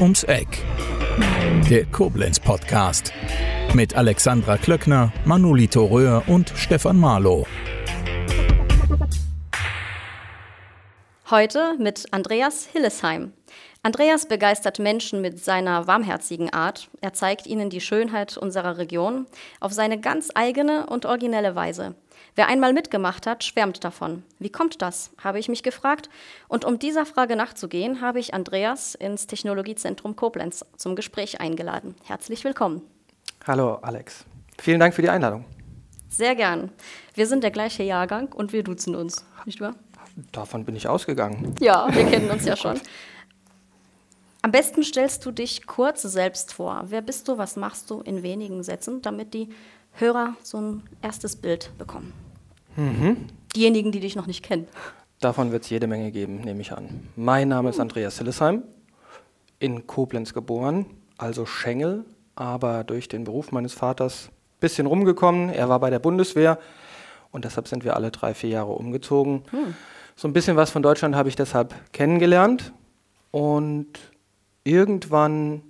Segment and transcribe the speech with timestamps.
[0.00, 0.46] Ums Eck.
[1.68, 3.12] Der Koblenz Podcast
[3.74, 7.48] mit Alexandra Klöckner, Manolito Röhr und Stefan Marlow.
[11.28, 13.32] Heute mit Andreas Hillesheim.
[13.82, 16.88] Andreas begeistert Menschen mit seiner warmherzigen Art.
[17.00, 19.26] Er zeigt ihnen die Schönheit unserer Region
[19.58, 21.96] auf seine ganz eigene und originelle Weise.
[22.38, 24.22] Wer einmal mitgemacht hat, schwärmt davon.
[24.38, 26.08] Wie kommt das, habe ich mich gefragt.
[26.46, 31.96] Und um dieser Frage nachzugehen, habe ich Andreas ins Technologiezentrum Koblenz zum Gespräch eingeladen.
[32.04, 32.82] Herzlich willkommen.
[33.44, 34.24] Hallo Alex.
[34.56, 35.46] Vielen Dank für die Einladung.
[36.10, 36.70] Sehr gern.
[37.12, 39.74] Wir sind der gleiche Jahrgang und wir duzen uns, nicht wahr?
[40.30, 41.56] Davon bin ich ausgegangen.
[41.58, 42.80] Ja, wir kennen uns ja schon.
[44.42, 46.84] Am besten stellst du dich kurz selbst vor.
[46.86, 49.48] Wer bist du, was machst du in wenigen Sätzen, damit die
[49.94, 52.27] Hörer so ein erstes Bild bekommen?
[52.78, 53.16] Mhm.
[53.56, 54.68] Diejenigen, die dich noch nicht kennen.
[55.20, 57.08] Davon wird es jede Menge geben, nehme ich an.
[57.16, 58.62] Mein Name ist Andreas Hillesheim,
[59.58, 62.04] in Koblenz geboren, also Schengel,
[62.36, 65.50] aber durch den Beruf meines Vaters ein bisschen rumgekommen.
[65.50, 66.60] Er war bei der Bundeswehr
[67.32, 69.42] und deshalb sind wir alle drei, vier Jahre umgezogen.
[69.50, 69.74] Hm.
[70.14, 72.72] So ein bisschen was von Deutschland habe ich deshalb kennengelernt
[73.32, 73.98] und
[74.62, 75.62] irgendwann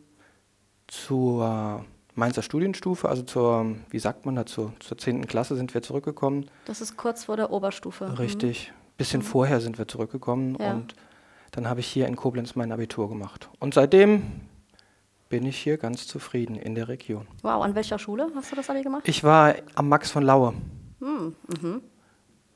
[0.88, 1.86] zur
[2.18, 5.26] Mainzer Studienstufe, also zur, wie sagt man dazu, zur 10.
[5.28, 6.50] Klasse sind wir zurückgekommen.
[6.64, 8.08] Das ist kurz vor der Oberstufe.
[8.08, 8.14] Mhm.
[8.14, 8.70] Richtig.
[8.70, 8.96] Mhm.
[8.96, 9.26] Bisschen mhm.
[9.26, 10.72] vorher sind wir zurückgekommen ja.
[10.72, 10.94] und
[11.52, 13.48] dann habe ich hier in Koblenz mein Abitur gemacht.
[13.60, 14.22] Und seitdem
[15.28, 17.26] bin ich hier ganz zufrieden in der Region.
[17.42, 19.04] Wow, an welcher Schule hast du das Abi gemacht?
[19.06, 20.54] Ich war am Max von Laue.
[20.98, 21.36] Mhm.
[21.62, 21.82] Mhm.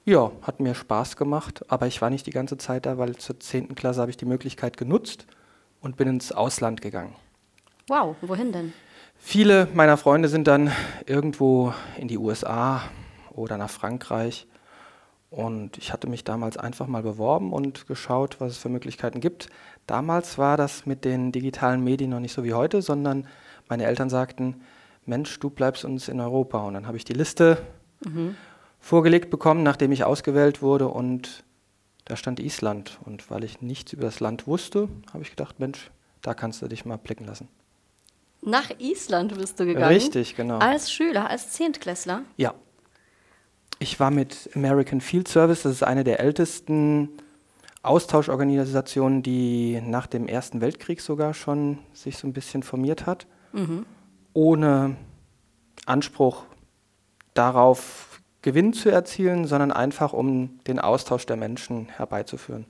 [0.05, 3.39] Ja, hat mir Spaß gemacht, aber ich war nicht die ganze Zeit da, weil zur
[3.39, 3.77] 10.
[3.77, 5.27] Klasse habe ich die Möglichkeit genutzt
[5.81, 7.15] und bin ins Ausland gegangen.
[7.87, 8.73] Wow, wohin denn?
[9.25, 10.73] Viele meiner Freunde sind dann
[11.07, 12.83] irgendwo in die USA
[13.31, 14.49] oder nach Frankreich.
[15.31, 19.49] Und ich hatte mich damals einfach mal beworben und geschaut, was es für Möglichkeiten gibt.
[19.87, 23.27] Damals war das mit den digitalen Medien noch nicht so wie heute, sondern
[23.69, 24.61] meine Eltern sagten,
[25.07, 26.61] Mensch, du bleibst uns in Europa.
[26.65, 27.59] Und dann habe ich die Liste
[28.05, 28.35] mhm.
[28.81, 30.89] vorgelegt bekommen, nachdem ich ausgewählt wurde.
[30.89, 31.45] Und
[32.05, 32.99] da stand Island.
[33.05, 36.67] Und weil ich nichts über das Land wusste, habe ich gedacht, Mensch, da kannst du
[36.67, 37.49] dich mal blicken lassen.
[38.45, 39.87] Nach Island bist du gegangen?
[39.87, 40.59] Richtig, genau.
[40.59, 42.23] Als Schüler, als Zehntklässler?
[42.37, 42.55] Ja.
[43.79, 47.09] Ich war mit American Field Service, das ist eine der ältesten
[47.83, 53.87] Austauschorganisationen, die nach dem Ersten Weltkrieg sogar schon sich so ein bisschen formiert hat, mhm.
[54.35, 54.97] ohne
[55.87, 56.45] Anspruch
[57.35, 62.67] darauf, Gewinn zu erzielen, sondern einfach um den Austausch der Menschen herbeizuführen.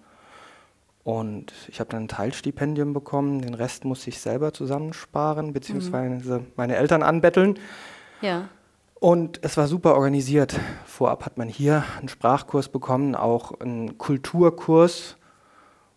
[1.05, 6.47] Und ich habe dann ein Teilstipendium bekommen, den Rest musste ich selber zusammensparen, beziehungsweise mhm.
[6.57, 7.59] meine Eltern anbetteln.
[8.21, 8.49] Ja.
[8.95, 10.59] Und es war super organisiert.
[10.87, 15.17] Vorab hat man hier einen Sprachkurs bekommen, auch einen Kulturkurs.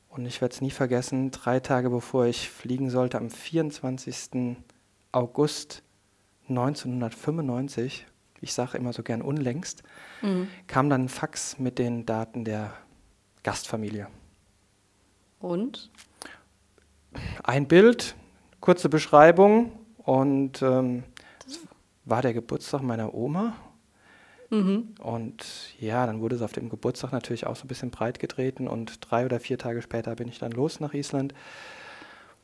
[0.10, 4.58] Und ich werde es nie vergessen, drei Tage bevor ich fliegen sollte, am 24.
[5.12, 5.84] August
[6.50, 8.08] 1995,
[8.42, 9.84] ich sage immer so gern unlängst,
[10.24, 10.48] mhm.
[10.66, 12.74] kam dann ein Fax mit den Daten der
[13.44, 14.08] Gastfamilie.
[15.46, 15.92] Und?
[17.44, 18.16] Ein Bild,
[18.62, 21.04] kurze Beschreibung und ähm,
[22.04, 23.56] war der Geburtstag meiner Oma.
[24.50, 24.96] Mhm.
[25.00, 25.46] Und
[25.80, 28.98] ja, dann wurde es auf dem Geburtstag natürlich auch so ein bisschen breit getreten und
[29.02, 31.36] drei oder vier Tage später bin ich dann los nach Island.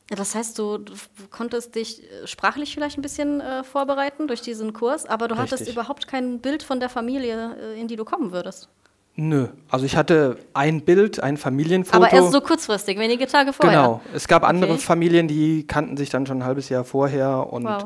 [0.08, 0.94] Das heißt, du, du,
[1.30, 5.52] konntest dich äh, sprachlich vielleicht ein bisschen äh, vorbereiten durch diesen Kurs, aber du Richtig.
[5.52, 8.68] hattest überhaupt kein Bild von der Familie, äh, in die du kommen würdest.
[9.14, 11.98] Nö, also ich hatte ein Bild, ein Familienfoto.
[11.98, 13.82] Aber erst so kurzfristig, wenige Tage vorher.
[13.82, 14.80] Genau, es gab andere okay.
[14.80, 17.84] Familien, die kannten sich dann schon ein halbes Jahr vorher und wow.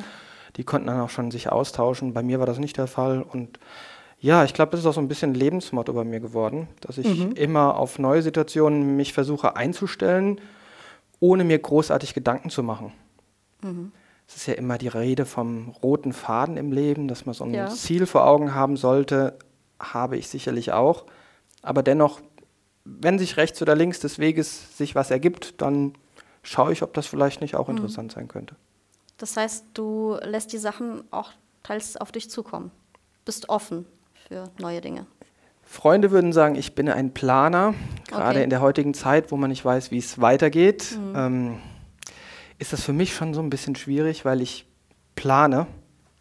[0.56, 2.14] die konnten dann auch schon sich austauschen.
[2.14, 3.58] Bei mir war das nicht der Fall und
[4.20, 7.06] ja, ich glaube, das ist auch so ein bisschen Lebensmotto bei mir geworden, dass ich
[7.06, 7.32] mhm.
[7.32, 10.40] immer auf neue Situationen mich versuche einzustellen,
[11.20, 12.92] ohne mir großartig Gedanken zu machen.
[13.62, 13.92] Mhm.
[14.28, 17.54] Es ist ja immer die Rede vom roten Faden im Leben, dass man so ein
[17.54, 17.68] ja.
[17.68, 19.38] Ziel vor Augen haben sollte,
[19.78, 21.04] habe ich sicherlich auch.
[21.66, 22.20] Aber dennoch,
[22.84, 25.94] wenn sich rechts oder links des Weges sich was ergibt, dann
[26.42, 27.76] schaue ich, ob das vielleicht nicht auch mhm.
[27.76, 28.54] interessant sein könnte.
[29.18, 31.32] Das heißt, du lässt die Sachen auch
[31.62, 32.70] teils auf dich zukommen.
[33.24, 33.86] Bist offen
[34.28, 35.06] für neue Dinge.
[35.62, 37.74] Freunde würden sagen, ich bin ein Planer.
[38.06, 38.44] Gerade okay.
[38.44, 41.16] in der heutigen Zeit, wo man nicht weiß, wie es weitergeht, mhm.
[41.16, 41.58] ähm,
[42.58, 44.66] ist das für mich schon so ein bisschen schwierig, weil ich
[45.16, 45.66] plane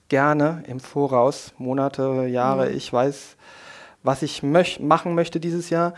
[0.09, 2.69] gerne im Voraus, Monate, Jahre.
[2.69, 2.77] Mhm.
[2.77, 3.37] Ich weiß,
[4.05, 5.93] was ich möch machen möchte dieses Jahr.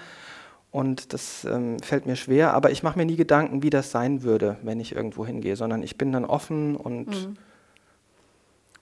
[0.71, 4.23] Und das ähm, fällt mir schwer, aber ich mache mir nie Gedanken, wie das sein
[4.23, 7.07] würde, wenn ich irgendwo hingehe, sondern ich bin dann offen und.
[7.07, 7.37] Mhm.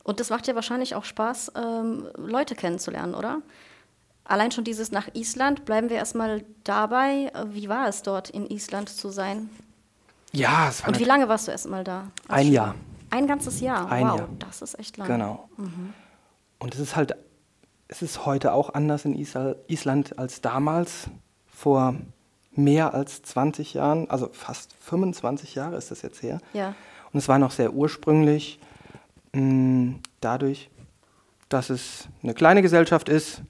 [0.04, 3.42] Und das macht ja wahrscheinlich auch Spaß, ähm, Leute kennenzulernen, oder?
[4.24, 7.32] Allein schon dieses nach Island, bleiben wir erstmal dabei.
[7.48, 9.50] Wie war es dort in Island zu sein?
[10.32, 12.12] Ja, es war Und wie lange warst du erst mal da?
[12.28, 12.52] Ein?
[12.52, 12.76] Jahr.
[13.10, 13.90] Ein ganzes Jahr?
[13.90, 14.30] Ein wow, Jahr.
[14.40, 15.08] das ist echt lang.
[15.08, 15.48] Genau.
[15.58, 15.94] Mhm.
[16.60, 17.16] Und es ist halt,
[17.88, 21.10] es ist heute auch anders in Island als damals,
[21.48, 21.96] vor
[22.56, 26.40] mehr als 20 Jahren, also fast 25 Jahre ist das jetzt her.
[26.54, 26.74] Ja.
[27.12, 28.60] Und es war noch sehr ursprünglich,
[29.34, 30.70] mh, mm, dadurch,
[31.50, 33.42] dass es eine kleine Gesellschaft ist,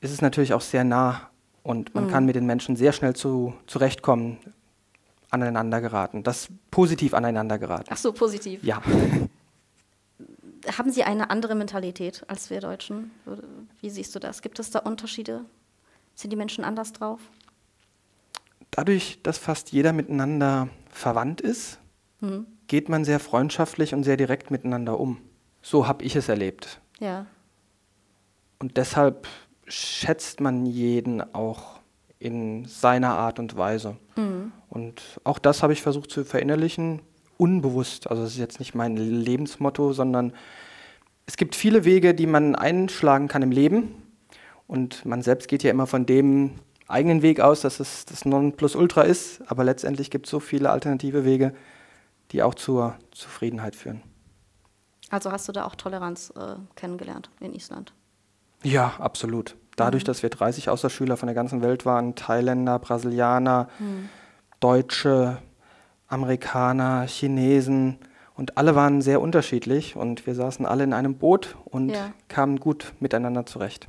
[0.00, 1.30] ist es natürlich auch sehr nah
[1.62, 2.10] und man mhm.
[2.10, 4.38] kann mit den Menschen sehr schnell zu, zurechtkommen,
[5.30, 6.22] aneinander geraten.
[6.22, 7.90] Das positiv aneinander geraten.
[7.90, 8.62] Ach so, positiv.
[8.64, 8.80] Ja.
[10.76, 13.10] Haben Sie eine andere Mentalität als wir Deutschen?
[13.80, 14.42] Wie siehst du das?
[14.42, 15.44] Gibt es da Unterschiede?
[16.14, 17.20] Sind die Menschen anders drauf?
[18.70, 21.78] Dadurch, dass fast jeder miteinander verwandt ist,
[22.20, 22.46] mhm.
[22.66, 25.18] geht man sehr freundschaftlich und sehr direkt miteinander um.
[25.62, 26.80] So habe ich es erlebt.
[27.00, 27.26] Ja.
[28.58, 29.26] Und deshalb
[29.66, 31.80] schätzt man jeden auch
[32.18, 33.96] in seiner Art und Weise.
[34.16, 34.52] Mhm.
[34.68, 37.00] Und auch das habe ich versucht zu verinnerlichen,
[37.40, 38.10] unbewusst.
[38.10, 40.32] Also es ist jetzt nicht mein Lebensmotto, sondern
[41.26, 43.94] es gibt viele Wege, die man einschlagen kann im Leben.
[44.66, 46.52] Und man selbst geht ja immer von dem
[46.86, 49.42] eigenen Weg aus, dass es das Nonplusultra ist.
[49.46, 51.54] Aber letztendlich gibt es so viele alternative Wege,
[52.32, 54.02] die auch zur Zufriedenheit führen.
[55.08, 57.92] Also hast du da auch Toleranz äh, kennengelernt in Island?
[58.62, 59.56] Ja, absolut.
[59.76, 60.06] Dadurch, mhm.
[60.06, 64.08] dass wir 30 Außerschüler von der ganzen Welt waren, Thailänder, Brasilianer, mhm.
[64.60, 65.38] Deutsche,
[66.10, 67.98] Amerikaner, Chinesen
[68.34, 72.12] und alle waren sehr unterschiedlich und wir saßen alle in einem Boot und ja.
[72.28, 73.88] kamen gut miteinander zurecht.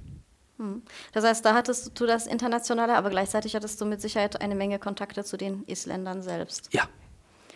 [0.57, 0.83] Mhm.
[1.13, 4.79] Das heißt, da hattest du das Internationale, aber gleichzeitig hattest du mit Sicherheit eine Menge
[4.79, 6.73] Kontakte zu den Isländern selbst.
[6.73, 6.83] Ja.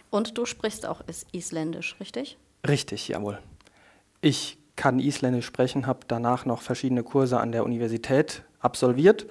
[0.10, 1.02] Und du sprichst auch
[1.32, 2.38] Isländisch, richtig?
[2.68, 3.40] Richtig, jawohl.
[4.22, 9.28] Ich kann Isländisch sprechen, habe danach noch verschiedene Kurse an der Universität absolviert.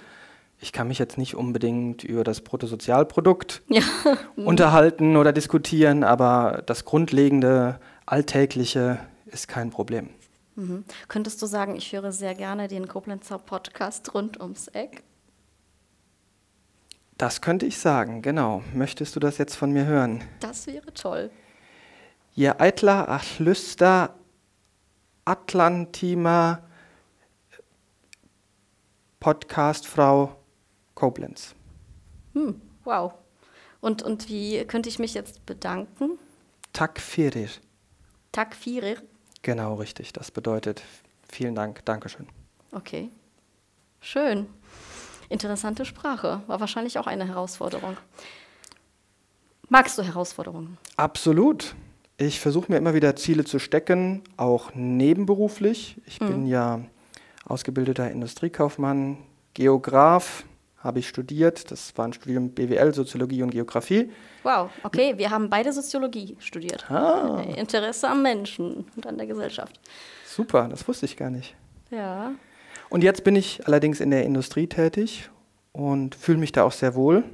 [0.64, 3.82] Ich kann mich jetzt nicht unbedingt über das Bruttosozialprodukt ja.
[4.36, 10.08] unterhalten oder diskutieren, aber das grundlegende, alltägliche ist kein Problem.
[10.54, 10.86] Mhm.
[11.06, 15.02] Könntest du sagen, ich höre sehr gerne den Koblenzer Podcast rund ums Eck?
[17.18, 18.62] Das könnte ich sagen, genau.
[18.72, 20.24] Möchtest du das jetzt von mir hören?
[20.40, 21.30] Das wäre toll.
[22.32, 24.14] Je eitler a hlusta
[25.26, 26.60] Atlantima
[29.20, 30.36] Podcastfrau
[31.04, 31.54] Koblenz.
[32.32, 33.12] Hm, wow.
[33.82, 36.12] Und, und wie könnte ich mich jetzt bedanken?
[36.72, 37.50] Tak firir.
[38.32, 39.02] Tak firir?
[39.42, 40.14] Genau, richtig.
[40.14, 40.82] Das bedeutet
[41.30, 42.26] vielen Dank, Dankeschön.
[42.72, 43.10] Okay.
[44.00, 44.46] Schön.
[45.28, 46.40] Interessante Sprache.
[46.46, 47.98] War wahrscheinlich auch eine Herausforderung.
[49.68, 50.78] Magst du Herausforderungen?
[50.96, 51.74] Absolut.
[52.16, 56.00] Ich versuche mir immer wieder Ziele zu stecken, auch nebenberuflich.
[56.06, 56.28] Ich mhm.
[56.28, 56.80] bin ja
[57.44, 59.18] ausgebildeter Industriekaufmann,
[59.52, 60.44] Geograf,
[60.84, 61.70] habe ich studiert.
[61.70, 64.10] Das war ein Studium BWL, Soziologie und Geografie.
[64.42, 66.88] Wow, okay, wir haben beide Soziologie studiert.
[66.90, 67.42] Ah.
[67.56, 69.80] Interesse am Menschen und an der Gesellschaft.
[70.26, 71.56] Super, das wusste ich gar nicht.
[71.90, 72.32] Ja.
[72.90, 75.30] Und jetzt bin ich allerdings in der Industrie tätig
[75.72, 77.24] und fühle mich da auch sehr wohl.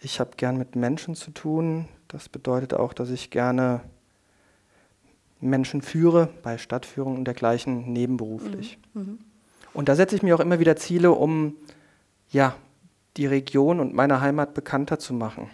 [0.00, 3.82] Ich habe gern mit Menschen zu tun, das bedeutet auch, dass ich gerne
[5.40, 8.78] Menschen führe, bei Stadtführung und dergleichen nebenberuflich.
[8.94, 9.02] Mhm.
[9.02, 9.18] Mhm.
[9.74, 11.56] Und da setze ich mir auch immer wieder Ziele, um
[12.30, 12.54] ja,
[13.16, 15.50] die Region und meine Heimat bekannter zu machen.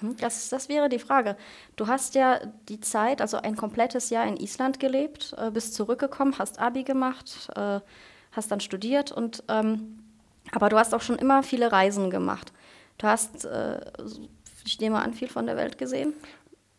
[0.00, 0.16] Mhm.
[0.18, 1.36] Das, das wäre die Frage.
[1.76, 6.38] Du hast ja die Zeit, also ein komplettes Jahr in Island gelebt, äh, bist zurückgekommen,
[6.38, 7.80] hast Abi gemacht, äh,
[8.32, 10.00] hast dann studiert und ähm,
[10.52, 12.52] aber du hast auch schon immer viele Reisen gemacht.
[12.96, 13.80] Du hast äh,
[14.68, 16.12] ich nehme an, viel von der Welt gesehen?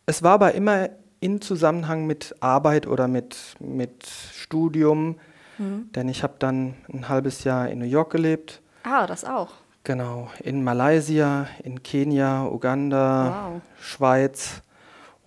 [0.05, 5.19] Es war aber immer in Zusammenhang mit Arbeit oder mit, mit Studium,
[5.57, 5.91] mhm.
[5.93, 8.61] denn ich habe dann ein halbes Jahr in New York gelebt.
[8.83, 9.49] Ah, das auch.
[9.83, 13.61] Genau, in Malaysia, in Kenia, Uganda, wow.
[13.81, 14.61] Schweiz.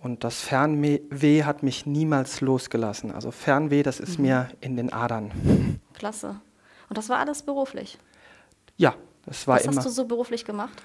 [0.01, 3.11] Und das Fernweh hat mich niemals losgelassen.
[3.11, 4.25] Also Fernweh, das ist mhm.
[4.25, 5.79] mir in den Adern.
[5.93, 6.41] Klasse.
[6.89, 7.97] Und das war alles beruflich?
[8.77, 8.95] Ja,
[9.25, 9.77] das war Was immer.
[9.77, 10.81] Was hast du so beruflich gemacht?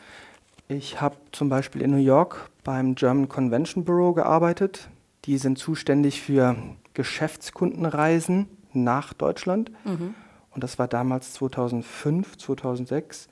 [0.69, 4.89] Ich habe zum Beispiel in New York beim German Convention Bureau gearbeitet.
[5.25, 6.57] Die sind zuständig für
[6.95, 9.71] Geschäftskundenreisen nach Deutschland.
[9.85, 10.15] Mhm.
[10.59, 13.29] Und das war damals 2005, 2006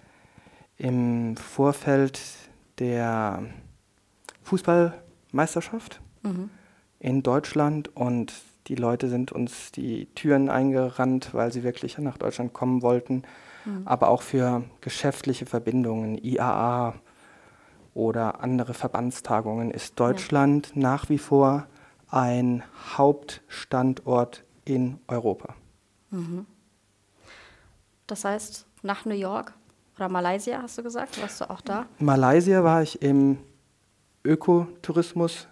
[0.76, 2.20] im Vorfeld
[2.78, 3.42] der
[4.44, 6.50] Fußballmeisterschaft mhm.
[7.00, 7.96] in Deutschland.
[7.96, 8.32] Und
[8.68, 13.22] die Leute sind uns die Türen eingerannt, weil sie wirklich nach Deutschland kommen wollten.
[13.64, 13.82] Mhm.
[13.86, 16.94] Aber auch für geschäftliche Verbindungen, IAA,
[17.92, 20.80] oder andere Verbandstagungen ist Deutschland ja.
[20.80, 21.66] nach wie vor
[22.08, 22.62] ein
[22.96, 25.56] Hauptstandort in Europa.
[26.12, 26.46] Mhm.
[28.06, 29.52] Das heißt, nach New York
[29.96, 31.86] oder Malaysia hast du gesagt, warst du auch da?
[31.98, 33.38] Malaysia war ich im
[34.24, 35.48] Ökotourismus.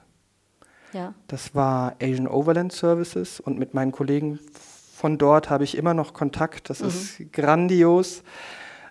[0.93, 1.15] Ja.
[1.27, 4.39] Das war Asian Overland Services und mit meinen Kollegen
[4.95, 6.71] von dort habe ich immer noch Kontakt.
[6.71, 6.89] Das mhm.
[6.89, 8.23] ist grandios.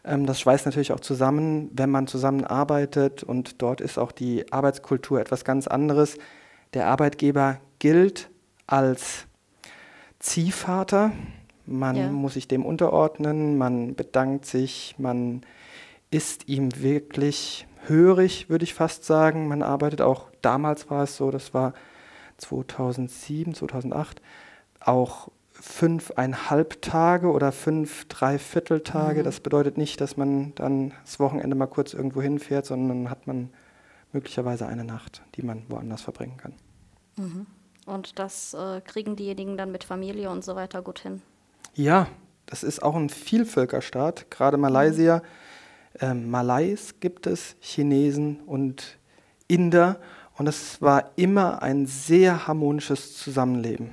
[0.03, 5.19] Ähm, das schweißt natürlich auch zusammen, wenn man zusammenarbeitet und dort ist auch die Arbeitskultur
[5.19, 6.17] etwas ganz anderes.
[6.73, 8.29] Der Arbeitgeber gilt
[8.67, 9.25] als
[10.19, 11.11] Ziehvater.
[11.65, 12.09] Man ja.
[12.09, 15.41] muss sich dem unterordnen, man bedankt sich, man
[16.11, 19.47] ist ihm wirklich hörig, würde ich fast sagen.
[19.47, 21.73] Man arbeitet auch, damals war es so, das war
[22.37, 24.21] 2007, 2008,
[24.79, 29.21] auch fünfeinhalb Tage oder fünf Dreivierteltage.
[29.21, 29.23] Mhm.
[29.23, 33.49] Das bedeutet nicht, dass man dann das Wochenende mal kurz irgendwo hinfährt, sondern hat man
[34.11, 36.53] möglicherweise eine Nacht, die man woanders verbringen kann.
[37.15, 37.45] Mhm.
[37.85, 41.21] Und das äh, kriegen diejenigen dann mit Familie und so weiter gut hin?
[41.75, 42.07] Ja,
[42.45, 45.23] das ist auch ein Vielvölkerstaat, gerade Malaysia.
[45.99, 48.97] Ähm, Malais gibt es, Chinesen und
[49.47, 49.99] Inder.
[50.37, 53.91] Und es war immer ein sehr harmonisches Zusammenleben.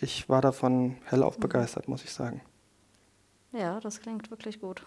[0.00, 2.42] Ich war davon hellauf begeistert, muss ich sagen.
[3.52, 4.82] Ja, das klingt wirklich gut.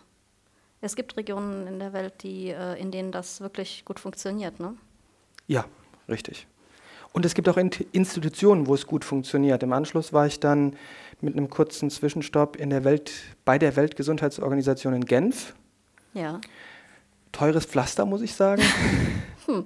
[0.82, 4.76] Es gibt Regionen in der Welt, die, äh, in denen das wirklich gut funktioniert, ne?
[5.48, 5.66] Ja,
[6.08, 6.48] richtig.
[7.12, 9.64] Und es gibt auch Institutionen, wo es gut funktioniert.
[9.64, 10.76] Im Anschluss war ich dann
[11.22, 13.12] mit einem kurzen Zwischenstopp in der Welt,
[13.46, 15.54] bei der Weltgesundheitsorganisation in Genf.
[16.14, 16.40] Ja.
[17.32, 18.64] Teures Pflaster, muss ich sagen.
[19.46, 19.66] hm.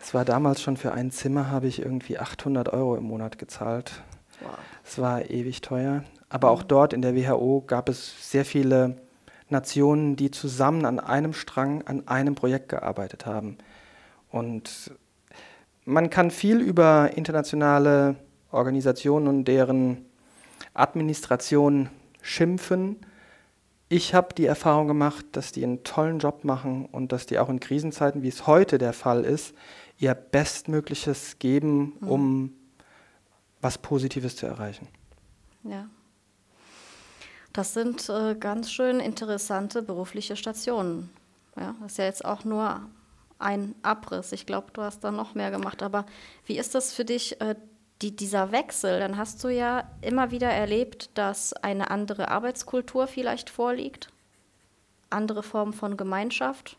[0.00, 4.02] Es war damals schon für ein Zimmer, habe ich irgendwie 800 Euro im Monat gezahlt.
[4.84, 5.04] Es wow.
[5.04, 6.04] war ewig teuer.
[6.28, 8.96] Aber auch dort in der WHO gab es sehr viele
[9.48, 13.58] Nationen, die zusammen an einem Strang, an einem Projekt gearbeitet haben.
[14.30, 14.92] Und
[15.84, 18.16] man kann viel über internationale
[18.50, 20.05] Organisationen und deren
[20.74, 21.88] Administration
[22.22, 22.96] schimpfen.
[23.88, 27.48] Ich habe die Erfahrung gemacht, dass die einen tollen Job machen und dass die auch
[27.48, 29.54] in Krisenzeiten, wie es heute der Fall ist,
[29.98, 32.08] ihr Bestmögliches geben, mhm.
[32.08, 32.52] um
[33.60, 34.88] was Positives zu erreichen.
[35.62, 35.88] Ja.
[37.52, 41.08] Das sind äh, ganz schön interessante berufliche Stationen.
[41.56, 42.82] Ja, das ist ja jetzt auch nur
[43.38, 44.32] ein Abriss.
[44.32, 45.82] Ich glaube, du hast da noch mehr gemacht.
[45.82, 46.04] Aber
[46.44, 47.54] wie ist das für dich, äh,
[48.02, 49.00] die, dieser Wechsel?
[49.00, 54.10] Dann hast du ja immer wieder erlebt, dass eine andere Arbeitskultur vielleicht vorliegt,
[55.10, 56.76] andere Formen von Gemeinschaft.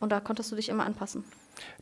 [0.00, 1.24] Und da konntest du dich immer anpassen.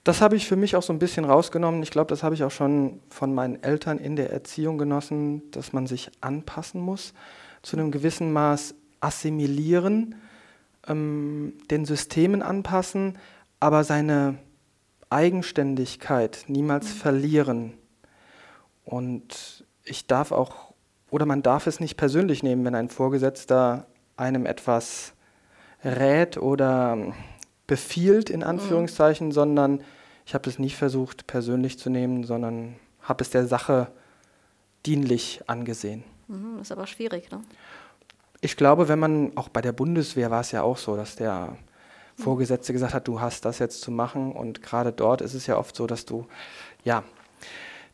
[0.05, 1.83] Das habe ich für mich auch so ein bisschen rausgenommen.
[1.83, 5.73] Ich glaube, das habe ich auch schon von meinen Eltern in der Erziehung genossen, dass
[5.73, 7.15] man sich anpassen muss,
[7.63, 10.17] zu einem gewissen Maß assimilieren,
[10.87, 13.19] ähm, den Systemen anpassen,
[13.59, 14.39] aber seine
[15.09, 16.99] Eigenständigkeit niemals mhm.
[16.99, 17.73] verlieren.
[18.91, 20.73] Und ich darf auch,
[21.11, 25.13] oder man darf es nicht persönlich nehmen, wenn ein Vorgesetzter einem etwas
[25.85, 27.15] rät oder
[27.69, 28.47] befiehlt, in mhm.
[28.47, 29.33] Anführungszeichen, mhm.
[29.33, 29.81] sondern
[30.27, 33.93] ich habe es nie versucht, persönlich zu nehmen, sondern habe es der Sache
[34.85, 36.03] dienlich angesehen.
[36.27, 37.41] Mhm, ist aber schwierig, ne?
[38.41, 41.57] Ich glaube, wenn man, auch bei der Bundeswehr war es ja auch so, dass der
[42.17, 44.33] Vorgesetzte gesagt hat, du hast das jetzt zu machen.
[44.33, 46.27] Und gerade dort ist es ja oft so, dass du
[46.83, 47.05] ja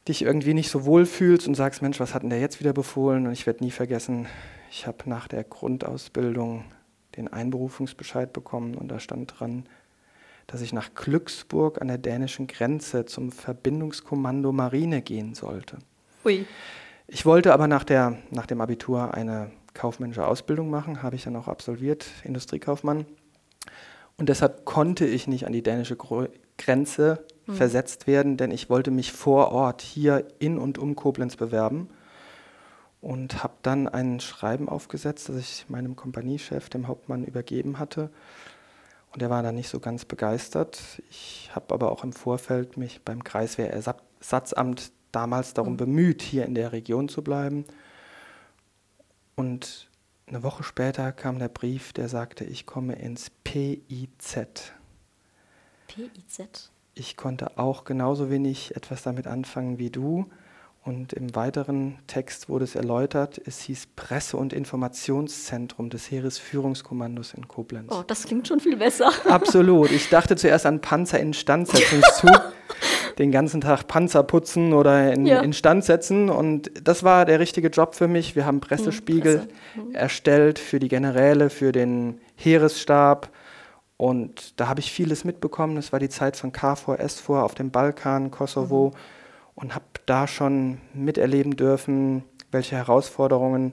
[0.08, 2.72] dich irgendwie nicht so wohl fühlst und sagst, Mensch, was hat denn der jetzt wieder
[2.72, 3.26] befohlen?
[3.26, 4.26] Und ich werde nie vergessen,
[4.70, 6.64] ich habe nach der Grundausbildung
[7.16, 9.64] den Einberufungsbescheid bekommen und da stand dran,
[10.46, 15.78] dass ich nach Glücksburg an der dänischen Grenze zum Verbindungskommando Marine gehen sollte.
[16.24, 16.46] Ui.
[17.08, 21.36] Ich wollte aber nach, der, nach dem Abitur eine kaufmännische Ausbildung machen, habe ich dann
[21.36, 23.06] auch absolviert, Industriekaufmann.
[24.16, 25.96] Und deshalb konnte ich nicht an die dänische
[26.58, 27.54] Grenze mhm.
[27.54, 31.88] versetzt werden, denn ich wollte mich vor Ort hier in und um Koblenz bewerben
[33.00, 38.10] und habe dann ein Schreiben aufgesetzt, das ich meinem Kompaniechef, dem Hauptmann, übergeben hatte.
[39.12, 41.00] Und er war dann nicht so ganz begeistert.
[41.10, 45.78] Ich habe aber auch im Vorfeld mich beim Kreiswehrersatzamt damals darum mhm.
[45.78, 47.64] bemüht, hier in der Region zu bleiben.
[49.36, 49.88] Und
[50.26, 54.72] eine Woche später kam der Brief, der sagte, ich komme ins PIZ.
[55.86, 56.70] PIZ?
[56.98, 60.24] Ich konnte auch genauso wenig etwas damit anfangen wie du.
[60.82, 67.48] Und im weiteren Text wurde es erläutert, es hieß Presse- und Informationszentrum des Heeresführungskommandos in
[67.48, 67.92] Koblenz.
[67.92, 69.10] Oh, das klingt schon viel besser.
[69.28, 69.90] Absolut.
[69.90, 72.52] Ich dachte zuerst an Panzerinstandsetzungszug.
[73.18, 75.40] den ganzen Tag Panzer putzen oder in, ja.
[75.40, 76.30] instand setzen.
[76.30, 78.36] Und das war der richtige Job für mich.
[78.36, 79.54] Wir haben Pressespiegel hm, Presse.
[79.74, 79.94] hm.
[79.94, 83.30] erstellt für die Generäle, für den Heeresstab.
[83.96, 85.76] Und da habe ich vieles mitbekommen.
[85.76, 88.92] Das war die Zeit von KFOR, SFOR auf dem Balkan, Kosovo.
[88.92, 89.00] Mhm.
[89.54, 93.72] Und habe da schon miterleben dürfen, welche Herausforderungen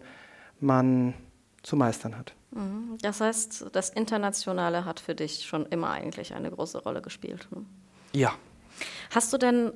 [0.61, 1.13] man
[1.61, 2.33] zu meistern hat.
[2.51, 2.97] Mhm.
[3.01, 7.47] Das heißt, das Internationale hat für dich schon immer eigentlich eine große Rolle gespielt.
[7.51, 7.65] Ne?
[8.13, 8.33] Ja.
[9.13, 9.73] Hast du denn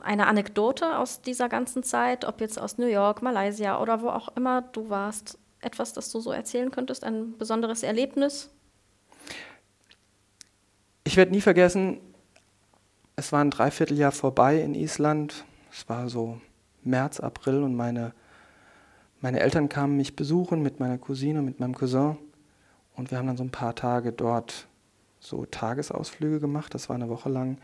[0.00, 4.34] eine Anekdote aus dieser ganzen Zeit, ob jetzt aus New York, Malaysia oder wo auch
[4.36, 8.50] immer du warst, etwas, das du so erzählen könntest, ein besonderes Erlebnis?
[11.06, 12.00] Ich werde nie vergessen,
[13.14, 15.44] es war ein Dreivierteljahr vorbei in Island.
[15.70, 16.40] Es war so
[16.82, 18.12] März, April und meine,
[19.20, 22.16] meine Eltern kamen mich besuchen mit meiner Cousine, mit meinem Cousin.
[22.96, 24.66] Und wir haben dann so ein paar Tage dort
[25.20, 26.74] so Tagesausflüge gemacht.
[26.74, 27.58] Das war eine Woche lang.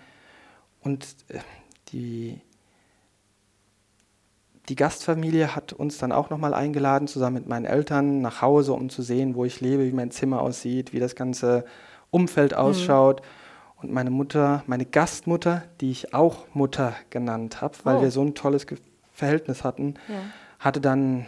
[0.81, 1.41] Und äh,
[1.89, 2.41] die,
[4.69, 8.89] die Gastfamilie hat uns dann auch nochmal eingeladen, zusammen mit meinen Eltern nach Hause, um
[8.89, 11.65] zu sehen, wo ich lebe, wie mein Zimmer aussieht, wie das ganze
[12.12, 12.59] Umfeld mhm.
[12.59, 13.21] ausschaut.
[13.21, 13.26] Mhm.
[13.83, 18.02] Und meine Mutter, meine Gastmutter, die ich auch Mutter genannt habe, weil oh.
[18.02, 18.64] wir so ein tolles
[19.12, 20.14] Verhältnis hatten, ja.
[20.61, 21.26] hatte dann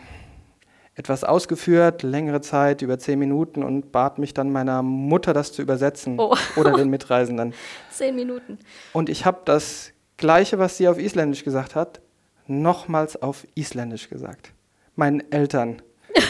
[0.94, 5.62] etwas ausgeführt, längere Zeit, über zehn Minuten und bat mich dann meiner Mutter, das zu
[5.62, 6.36] übersetzen oh.
[6.56, 7.54] oder den Mitreisenden.
[7.90, 8.58] Zehn Minuten.
[8.92, 12.00] Und ich habe das Gleiche, was sie auf Isländisch gesagt hat,
[12.46, 14.52] nochmals auf Isländisch gesagt.
[14.94, 15.82] Meinen Eltern.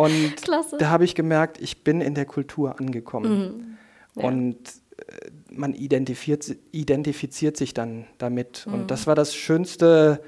[0.00, 0.78] und Klasse.
[0.78, 3.76] da habe ich gemerkt, ich bin in der Kultur angekommen.
[4.16, 4.22] Mhm.
[4.22, 4.28] Ja.
[4.28, 8.66] Und äh, man identifiziert, identifiziert sich dann damit.
[8.66, 8.74] Mhm.
[8.74, 10.22] Und das war das schönste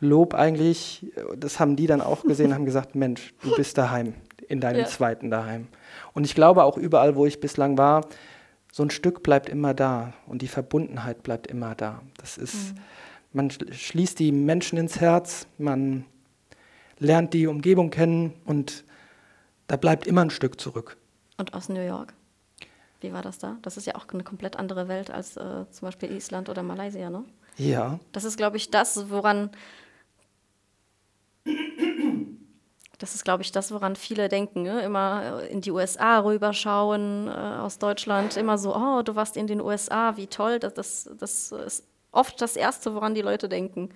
[0.00, 1.12] Lob eigentlich.
[1.36, 4.14] Das haben die dann auch gesehen, haben gesagt, Mensch, du bist daheim,
[4.48, 4.86] in deinem ja.
[4.86, 5.68] zweiten daheim.
[6.14, 8.08] Und ich glaube auch überall, wo ich bislang war,
[8.72, 12.00] so ein Stück bleibt immer da und die Verbundenheit bleibt immer da.
[12.18, 12.80] Das ist, mhm.
[13.32, 16.04] man schließt die Menschen ins Herz, man
[16.98, 18.84] lernt die Umgebung kennen und
[19.68, 20.96] da bleibt immer ein Stück zurück.
[21.36, 22.14] Und aus New York?
[23.00, 23.58] Wie war das da?
[23.62, 27.08] Das ist ja auch eine komplett andere Welt als äh, zum Beispiel Island oder Malaysia,
[27.10, 27.24] ne?
[27.56, 28.00] Ja.
[28.12, 29.50] Das ist, glaube ich, das, woran
[32.98, 34.62] das ist, glaube ich, das, woran viele denken.
[34.62, 34.82] Ne?
[34.82, 39.60] Immer in die USA rüberschauen äh, aus Deutschland, immer so, oh, du warst in den
[39.60, 40.58] USA, wie toll.
[40.58, 43.90] Das, das, das ist oft das Erste, woran die Leute denken.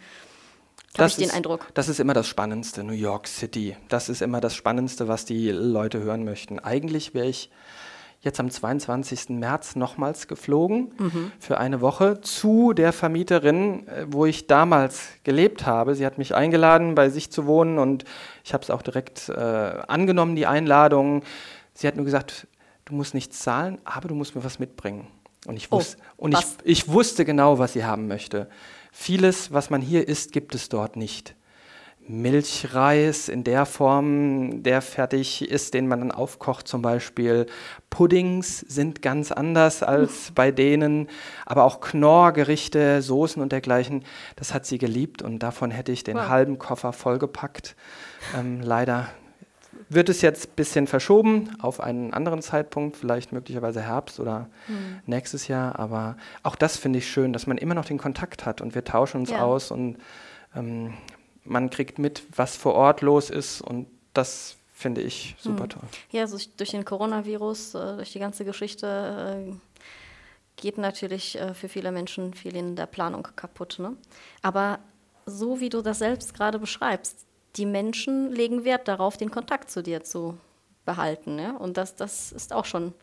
[0.98, 1.68] Habe ich den ist, Eindruck.
[1.74, 3.76] Das ist immer das Spannendste, New York City.
[3.88, 6.58] Das ist immer das Spannendste, was die Leute hören möchten.
[6.58, 7.50] Eigentlich wäre ich
[8.22, 9.30] jetzt am 22.
[9.30, 11.32] März nochmals geflogen mhm.
[11.38, 15.94] für eine Woche zu der Vermieterin, äh, wo ich damals gelebt habe.
[15.94, 18.04] Sie hat mich eingeladen, bei sich zu wohnen und
[18.44, 21.24] ich habe es auch direkt äh, angenommen, die Einladung.
[21.74, 22.46] Sie hat nur gesagt,
[22.84, 25.08] du musst nichts zahlen, aber du musst mir was mitbringen.
[25.46, 28.48] Und ich, wus oh, und ich, ich wusste genau, was sie haben möchte.
[28.94, 31.34] Vieles, was man hier isst, gibt es dort nicht.
[32.06, 37.46] Milchreis in der Form, der fertig ist, den man dann aufkocht zum Beispiel.
[37.90, 41.08] Puddings sind ganz anders als bei denen,
[41.46, 44.04] aber auch Knorrgerichte, Soßen und dergleichen,
[44.36, 46.28] das hat sie geliebt und davon hätte ich den wow.
[46.28, 47.76] halben Koffer vollgepackt.
[48.36, 49.08] Ähm, leider
[49.94, 55.00] wird es jetzt ein bisschen verschoben auf einen anderen Zeitpunkt, vielleicht möglicherweise Herbst oder mhm.
[55.06, 58.60] nächstes Jahr, aber auch das finde ich schön, dass man immer noch den Kontakt hat
[58.60, 59.42] und wir tauschen uns ja.
[59.42, 59.98] aus und
[60.54, 60.94] ähm,
[61.44, 65.70] man kriegt mit, was vor Ort los ist und das finde ich super hm.
[65.70, 65.88] toll.
[66.10, 69.52] Ja, also durch den Coronavirus, äh, durch die ganze Geschichte äh,
[70.56, 73.78] geht natürlich äh, für viele Menschen viel in der Planung kaputt.
[73.78, 73.96] Ne?
[74.42, 74.80] Aber
[75.24, 79.82] so wie du das selbst gerade beschreibst, die Menschen legen Wert darauf, den Kontakt zu
[79.82, 80.38] dir zu
[80.84, 81.38] behalten.
[81.38, 81.52] Ja?
[81.52, 82.94] Und das, das ist auch schon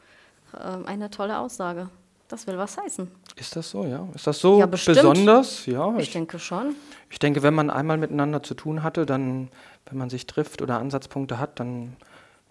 [0.85, 1.89] eine tolle Aussage.
[2.27, 3.09] Das will was heißen.
[3.35, 4.07] Ist das so, ja?
[4.13, 5.65] Ist das so ja, besonders?
[5.65, 6.75] Ja, ich, ich, denke schon.
[7.09, 9.49] Ich denke, wenn man einmal miteinander zu tun hatte, dann,
[9.87, 11.95] wenn man sich trifft oder Ansatzpunkte hat, dann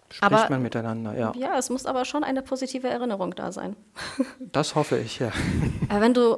[0.09, 1.31] spricht aber, man miteinander, ja.
[1.37, 3.77] Ja, es muss aber schon eine positive Erinnerung da sein.
[4.51, 5.31] Das hoffe ich, ja.
[5.87, 6.35] Aber wenn du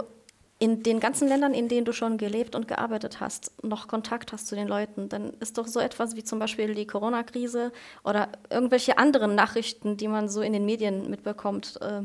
[0.61, 4.45] in den ganzen Ländern, in denen du schon gelebt und gearbeitet hast, noch Kontakt hast
[4.45, 7.71] zu den Leuten, dann ist doch so etwas wie zum Beispiel die Corona-Krise
[8.03, 12.03] oder irgendwelche anderen Nachrichten, die man so in den Medien mitbekommt, äh,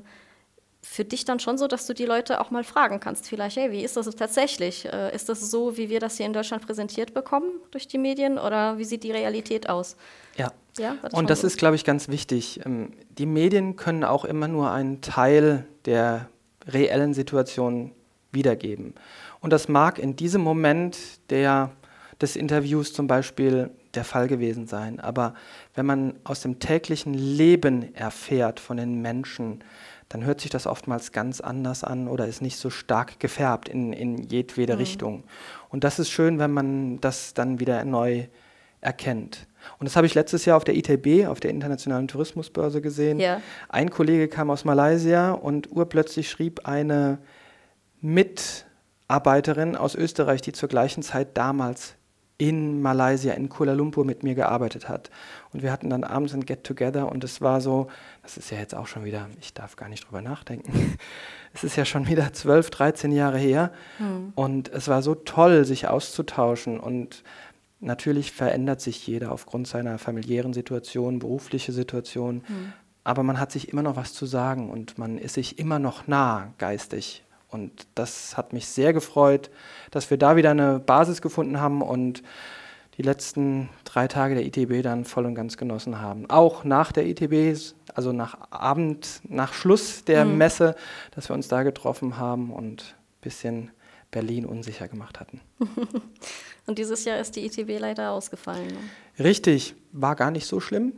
[0.80, 3.72] für dich dann schon so, dass du die Leute auch mal fragen kannst, vielleicht, hey,
[3.72, 4.86] wie ist das tatsächlich?
[4.86, 8.38] Äh, ist das so, wie wir das hier in Deutschland präsentiert bekommen durch die Medien
[8.38, 9.98] oder wie sieht die Realität aus?
[10.38, 10.50] Ja.
[10.78, 11.46] ja das Und das so?
[11.46, 12.60] ist, glaube ich, ganz wichtig.
[12.64, 16.30] Ähm, die Medien können auch immer nur einen Teil der
[16.66, 17.92] reellen Situation
[18.36, 18.94] wiedergeben.
[19.40, 20.96] Und das mag in diesem Moment
[21.30, 21.72] der,
[22.20, 25.00] des Interviews zum Beispiel der Fall gewesen sein.
[25.00, 25.34] Aber
[25.74, 29.64] wenn man aus dem täglichen Leben erfährt von den Menschen,
[30.08, 33.92] dann hört sich das oftmals ganz anders an oder ist nicht so stark gefärbt in,
[33.92, 34.78] in jedwede mhm.
[34.78, 35.24] Richtung.
[35.68, 38.26] Und das ist schön, wenn man das dann wieder neu
[38.80, 39.46] erkennt.
[39.78, 43.18] Und das habe ich letztes Jahr auf der ITB, auf der Internationalen Tourismusbörse gesehen.
[43.18, 43.40] Ja.
[43.68, 47.18] Ein Kollege kam aus Malaysia und urplötzlich schrieb eine
[48.06, 51.96] Mitarbeiterin aus Österreich, die zur gleichen Zeit damals
[52.38, 55.10] in Malaysia, in Kuala Lumpur mit mir gearbeitet hat.
[55.52, 57.88] Und wir hatten dann abends ein Get-Together und es war so,
[58.22, 60.98] das ist ja jetzt auch schon wieder, ich darf gar nicht drüber nachdenken,
[61.54, 63.72] es ist ja schon wieder 12, 13 Jahre her.
[63.98, 64.32] Mhm.
[64.34, 66.78] Und es war so toll, sich auszutauschen.
[66.78, 67.24] Und
[67.80, 72.42] natürlich verändert sich jeder aufgrund seiner familiären Situation, berufliche Situation.
[72.46, 72.72] Mhm.
[73.02, 76.06] Aber man hat sich immer noch was zu sagen und man ist sich immer noch
[76.06, 77.22] nah geistig.
[77.56, 79.50] Und das hat mich sehr gefreut,
[79.90, 82.22] dass wir da wieder eine Basis gefunden haben und
[82.98, 86.28] die letzten drei Tage der ITB dann voll und ganz genossen haben.
[86.28, 87.58] Auch nach der ITB,
[87.94, 90.36] also nach Abend, nach Schluss der mhm.
[90.36, 90.76] Messe,
[91.14, 93.70] dass wir uns da getroffen haben und ein bisschen
[94.10, 95.40] Berlin unsicher gemacht hatten.
[96.66, 98.68] und dieses Jahr ist die ITB leider ausgefallen.
[98.68, 99.24] Ne?
[99.24, 100.92] Richtig, war gar nicht so schlimm.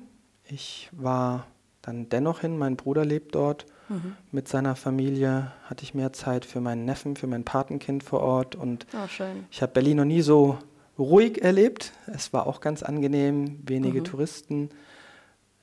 [0.45, 1.47] Ich war
[1.83, 4.17] dann dennoch hin, mein Bruder lebt dort Mhm.
[4.33, 8.55] Mit seiner Familie hatte ich mehr Zeit für meinen Neffen, für mein Patenkind vor Ort.
[8.55, 10.59] Und oh, ich habe Berlin noch nie so
[10.99, 11.93] ruhig erlebt.
[12.07, 14.05] Es war auch ganz angenehm, wenige mhm.
[14.05, 14.71] Touristen.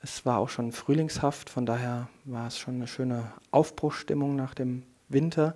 [0.02, 4.82] Es war auch schon frühlingshaft, von daher war es schon eine schöne Aufbruchstimmung nach dem
[5.08, 5.54] Winter.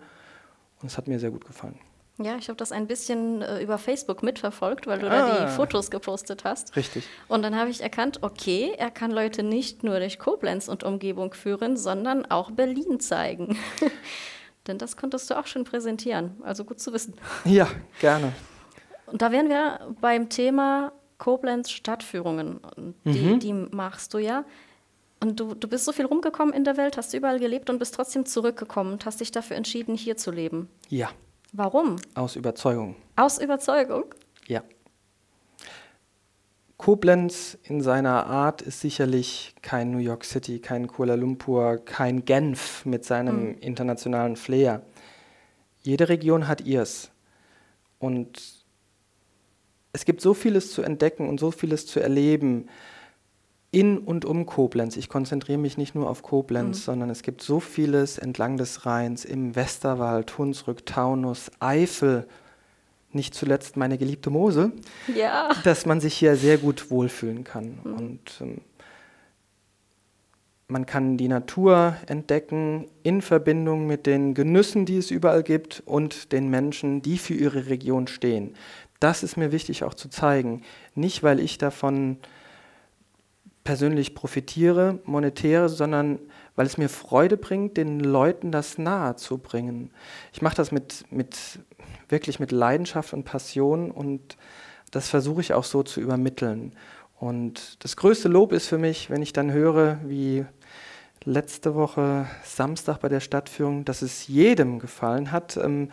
[0.80, 1.78] Und es hat mir sehr gut gefallen.
[2.22, 5.42] Ja, ich habe das ein bisschen äh, über Facebook mitverfolgt, weil du ah, da die
[5.44, 5.48] ah.
[5.48, 6.76] Fotos gepostet hast.
[6.76, 7.08] Richtig.
[7.28, 11.32] Und dann habe ich erkannt, okay, er kann Leute nicht nur durch Koblenz und Umgebung
[11.32, 13.56] führen, sondern auch Berlin zeigen.
[14.66, 16.36] Denn das konntest du auch schon präsentieren.
[16.42, 17.14] Also gut zu wissen.
[17.46, 17.68] Ja,
[18.00, 18.32] gerne.
[19.06, 22.60] Und da wären wir beim Thema Koblenz Stadtführungen.
[23.04, 23.40] Die, mhm.
[23.40, 24.44] die machst du ja.
[25.20, 27.94] Und du, du bist so viel rumgekommen in der Welt, hast überall gelebt und bist
[27.94, 30.68] trotzdem zurückgekommen und hast dich dafür entschieden, hier zu leben.
[30.88, 31.10] Ja.
[31.52, 31.96] Warum?
[32.14, 32.96] Aus Überzeugung.
[33.16, 34.04] Aus Überzeugung?
[34.46, 34.62] Ja.
[36.76, 42.86] Koblenz in seiner Art ist sicherlich kein New York City, kein Kuala Lumpur, kein Genf
[42.86, 43.58] mit seinem mhm.
[43.60, 44.82] internationalen Flair.
[45.82, 47.10] Jede Region hat ihrs.
[47.98, 48.64] Und
[49.92, 52.68] es gibt so vieles zu entdecken und so vieles zu erleben
[53.72, 54.96] in und um Koblenz.
[54.96, 56.82] Ich konzentriere mich nicht nur auf Koblenz, mhm.
[56.82, 62.26] sondern es gibt so vieles entlang des Rheins, im Westerwald, Hunsrück, Taunus, Eifel,
[63.12, 64.72] nicht zuletzt meine geliebte Mosel,
[65.14, 65.50] ja.
[65.64, 67.78] dass man sich hier sehr gut wohlfühlen kann.
[67.82, 67.94] Mhm.
[67.94, 68.60] Und ähm,
[70.68, 76.32] man kann die Natur entdecken in Verbindung mit den Genüssen, die es überall gibt und
[76.32, 78.54] den Menschen, die für ihre Region stehen.
[79.00, 80.62] Das ist mir wichtig auch zu zeigen.
[80.94, 82.18] Nicht, weil ich davon
[83.64, 86.18] persönlich profitiere, monetäre, sondern
[86.56, 89.90] weil es mir Freude bringt, den Leuten das nahe zu bringen.
[90.32, 91.60] Ich mache das mit, mit,
[92.08, 94.36] wirklich mit Leidenschaft und Passion und
[94.90, 96.72] das versuche ich auch so zu übermitteln.
[97.18, 100.44] Und das größte Lob ist für mich, wenn ich dann höre, wie
[101.24, 105.56] letzte Woche Samstag bei der Stadtführung, dass es jedem gefallen hat.
[105.58, 105.90] Ähm,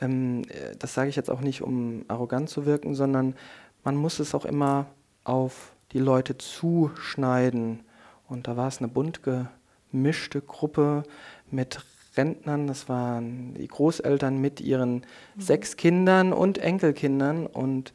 [0.00, 0.42] ähm,
[0.78, 3.34] das sage ich jetzt auch nicht, um arrogant zu wirken, sondern
[3.82, 4.86] man muss es auch immer
[5.24, 7.80] auf die Leute zuschneiden.
[8.28, 11.04] Und da war es eine bunt gemischte Gruppe
[11.50, 11.80] mit
[12.16, 15.04] Rentnern, das waren die Großeltern mit ihren mhm.
[15.40, 17.46] sechs Kindern und Enkelkindern.
[17.46, 17.92] Und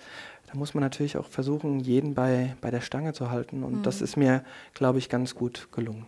[0.47, 3.63] da muss man natürlich auch versuchen, jeden bei, bei der Stange zu halten.
[3.63, 3.83] Und mhm.
[3.83, 6.05] das ist mir, glaube ich, ganz gut gelungen.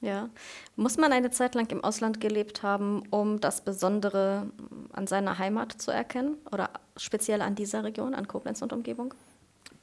[0.00, 0.28] Ja.
[0.76, 4.50] Muss man eine Zeit lang im Ausland gelebt haben, um das Besondere
[4.92, 6.36] an seiner Heimat zu erkennen?
[6.52, 9.14] Oder speziell an dieser Region, an Koblenz und Umgebung?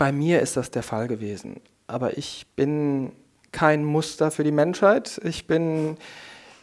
[0.02, 1.62] Bei mir ist das der Fall gewesen.
[1.86, 3.12] Aber ich bin
[3.52, 5.22] kein Muster für die Menschheit.
[5.24, 5.96] Ich bin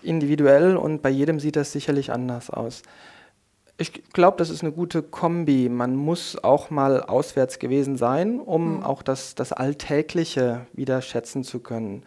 [0.03, 2.83] individuell und bei jedem sieht das sicherlich anders aus.
[3.77, 5.69] Ich glaube, das ist eine gute Kombi.
[5.69, 8.83] Man muss auch mal auswärts gewesen sein, um mhm.
[8.83, 12.03] auch das, das Alltägliche wieder schätzen zu können.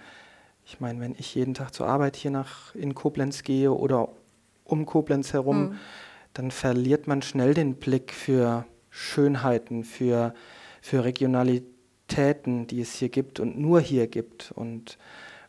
[0.65, 4.10] Ich meine, wenn ich jeden Tag zur Arbeit hier nach in Koblenz gehe oder
[4.65, 5.76] um Koblenz herum, mhm.
[6.34, 10.34] dann verliert man schnell den Blick für Schönheiten, für
[10.82, 14.52] für Regionalitäten, die es hier gibt und nur hier gibt.
[14.56, 14.98] Und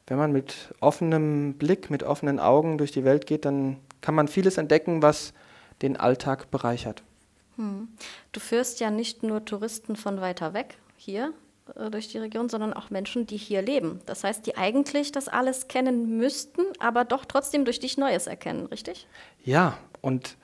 [0.06, 4.28] wenn man mit offenem Blick, mit offenen Augen durch die Welt geht, dann kann man
[4.28, 5.32] vieles entdecken, was
[5.80, 7.02] den Alltag bereichert.
[7.56, 7.88] Hm.
[8.32, 11.32] Du führst ja nicht nur Touristen von weiter weg hier
[11.76, 14.00] äh, durch die Region, sondern auch Menschen, die hier leben.
[14.06, 18.66] Das heißt, die eigentlich das alles kennen müssten, aber doch trotzdem durch dich Neues erkennen,
[18.66, 19.06] richtig?
[19.44, 20.36] Ja, und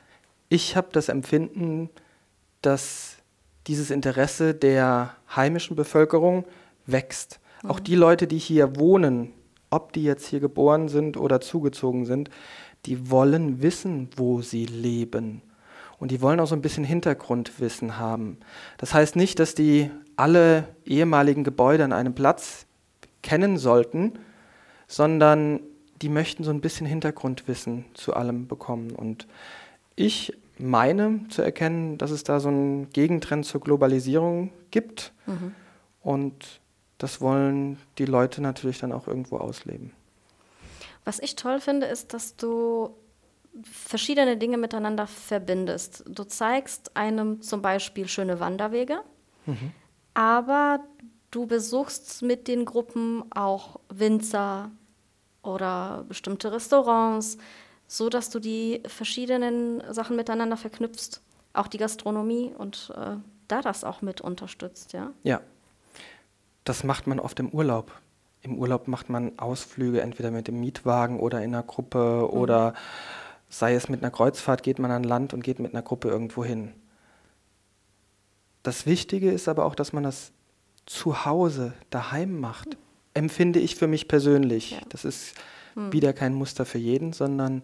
[0.49, 1.91] ich habe das Empfinden,
[2.63, 3.18] dass
[3.69, 6.45] dieses Interesse der heimischen Bevölkerung
[6.87, 7.39] wächst.
[7.63, 7.71] Mhm.
[7.71, 9.33] Auch die Leute, die hier wohnen,
[9.71, 12.31] ob die jetzt hier geboren sind oder zugezogen sind,
[12.87, 15.43] die wollen wissen, wo sie leben.
[15.99, 18.39] Und die wollen auch so ein bisschen Hintergrundwissen haben.
[18.79, 22.67] Das heißt nicht, dass die alle ehemaligen Gebäude an einem Platz
[23.23, 24.13] kennen sollten,
[24.87, 25.61] sondern
[26.01, 28.93] die möchten so ein bisschen Hintergrundwissen zu allem bekommen.
[28.93, 29.27] Und
[29.97, 35.13] ich meine zu erkennen, dass es da so einen Gegentrend zur Globalisierung gibt.
[35.27, 35.55] Mhm.
[36.01, 36.61] Und
[36.99, 39.93] das wollen die Leute natürlich dann auch irgendwo ausleben.
[41.05, 42.95] Was ich toll finde, ist, dass du
[43.63, 46.05] verschiedene Dinge miteinander verbindest.
[46.07, 49.01] Du zeigst einem zum Beispiel schöne Wanderwege,
[49.47, 49.73] mhm.
[50.15, 50.81] aber
[51.31, 54.71] du besuchst mit den Gruppen auch Winzer
[55.43, 57.39] oder bestimmte Restaurants,
[57.89, 61.21] so dass du die verschiedenen Sachen miteinander verknüpfst,
[61.55, 63.17] auch die Gastronomie und äh,
[63.49, 65.11] da das auch mit unterstützt, ja?
[65.25, 65.41] Ja,
[66.65, 67.91] das macht man oft im Urlaub.
[68.43, 72.39] Im Urlaub macht man Ausflüge entweder mit dem Mietwagen oder in einer Gruppe mhm.
[72.39, 72.75] oder
[73.49, 76.45] sei es mit einer Kreuzfahrt, geht man an Land und geht mit einer Gruppe irgendwo
[76.45, 76.75] hin.
[78.63, 80.33] Das Wichtige ist aber auch, dass man das
[80.85, 82.77] zu Hause, daheim macht.
[83.15, 84.73] Empfinde ich für mich persönlich.
[84.73, 84.79] Ja.
[84.91, 85.35] Das ist
[85.75, 85.93] hm.
[85.93, 87.63] wieder kein Muster für jeden, sondern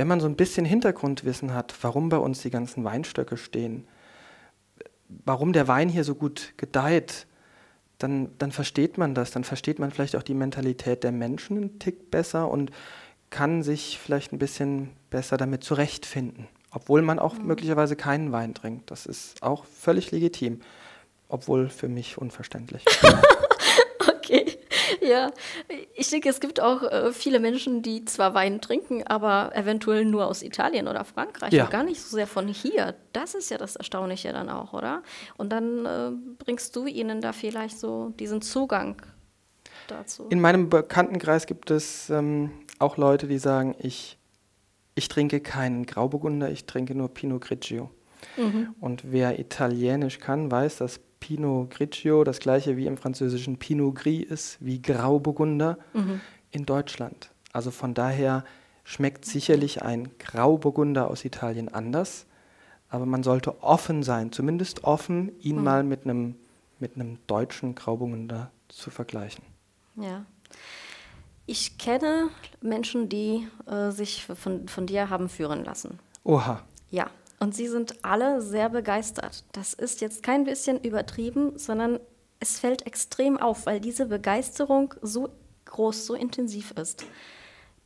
[0.00, 3.86] wenn man so ein bisschen Hintergrundwissen hat, warum bei uns die ganzen Weinstöcke stehen,
[5.26, 7.26] warum der Wein hier so gut gedeiht,
[7.98, 11.78] dann, dann versteht man das, dann versteht man vielleicht auch die Mentalität der Menschen einen
[11.80, 12.70] Tick besser und
[13.28, 17.48] kann sich vielleicht ein bisschen besser damit zurechtfinden, obwohl man auch mhm.
[17.48, 18.90] möglicherweise keinen Wein trinkt.
[18.90, 20.62] Das ist auch völlig legitim,
[21.28, 22.86] obwohl für mich unverständlich.
[24.08, 24.46] okay,
[25.00, 25.30] ja.
[25.94, 30.26] Ich denke, es gibt auch äh, viele Menschen, die zwar Wein trinken, aber eventuell nur
[30.26, 31.64] aus Italien oder Frankreich ja.
[31.64, 32.94] und gar nicht so sehr von hier.
[33.12, 35.02] Das ist ja das Erstaunliche dann auch, oder?
[35.36, 39.02] Und dann äh, bringst du ihnen da vielleicht so diesen Zugang
[39.88, 40.26] dazu.
[40.30, 44.18] In meinem Bekanntenkreis gibt es ähm, auch Leute, die sagen, ich,
[44.94, 47.90] ich trinke keinen Grauburgunder, ich trinke nur Pinot Grigio.
[48.36, 48.74] Mhm.
[48.80, 54.24] Und wer Italienisch kann, weiß, dass Pinot Grigio das gleiche wie im französischen Pinot Gris
[54.24, 56.20] ist, wie Grauburgunder mhm.
[56.50, 57.30] in Deutschland.
[57.52, 58.44] Also von daher
[58.84, 62.26] schmeckt sicherlich ein Grauburgunder aus Italien anders,
[62.88, 65.64] aber man sollte offen sein, zumindest offen, ihn mhm.
[65.64, 66.34] mal mit einem
[66.80, 69.44] mit einem deutschen Grauburgunder zu vergleichen.
[69.96, 70.24] Ja.
[71.46, 72.30] Ich kenne
[72.60, 75.98] Menschen, die äh, sich von, von dir haben führen lassen.
[76.24, 76.62] Oha.
[76.90, 79.44] Ja, und sie sind alle sehr begeistert.
[79.52, 81.98] Das ist jetzt kein bisschen übertrieben, sondern
[82.38, 85.30] es fällt extrem auf, weil diese Begeisterung so
[85.64, 87.04] groß, so intensiv ist.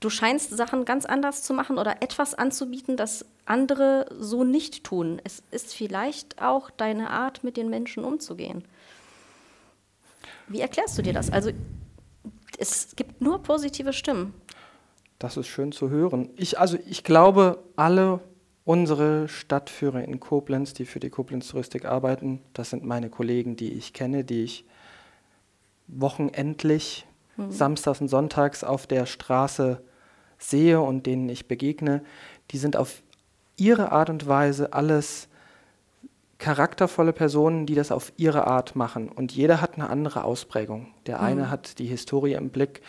[0.00, 5.20] Du scheinst Sachen ganz anders zu machen oder etwas anzubieten, das andere so nicht tun.
[5.24, 8.64] Es ist vielleicht auch deine Art, mit den Menschen umzugehen.
[10.48, 11.30] Wie erklärst du dir das?
[11.30, 11.50] Also
[12.58, 14.34] es gibt nur positive Stimmen.
[15.18, 16.28] Das ist schön zu hören.
[16.36, 18.20] Ich, also ich glaube, alle
[18.64, 23.72] unsere Stadtführer in Koblenz, die für die Koblenz Touristik arbeiten, das sind meine Kollegen, die
[23.72, 24.64] ich kenne, die ich
[25.86, 27.50] wochenendlich, mhm.
[27.50, 29.82] samstags und sonntags auf der Straße
[30.38, 32.02] sehe und denen ich begegne.
[32.50, 33.02] Die sind auf
[33.56, 35.28] ihre Art und Weise alles
[36.38, 39.08] charaktervolle Personen, die das auf ihre Art machen.
[39.08, 40.88] Und jeder hat eine andere Ausprägung.
[41.06, 41.50] Der eine mhm.
[41.50, 42.82] hat die Historie im Blick,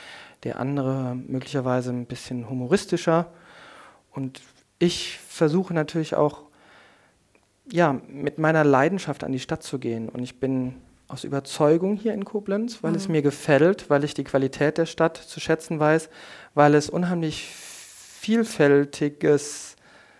[0.44, 3.28] der andere möglicherweise ein bisschen humoristischer.
[4.12, 4.42] Und
[4.80, 6.44] ich versuche natürlich auch,
[7.72, 10.10] ja, mit meiner Leidenschaft an die Stadt zu gehen.
[10.10, 10.76] Und ich bin
[11.08, 12.98] aus Überzeugung hier in Koblenz, weil mhm.
[12.98, 16.10] es mir gefällt, weil ich die Qualität der Stadt zu schätzen weiß,
[16.54, 19.76] weil es unheimlich vielfältiges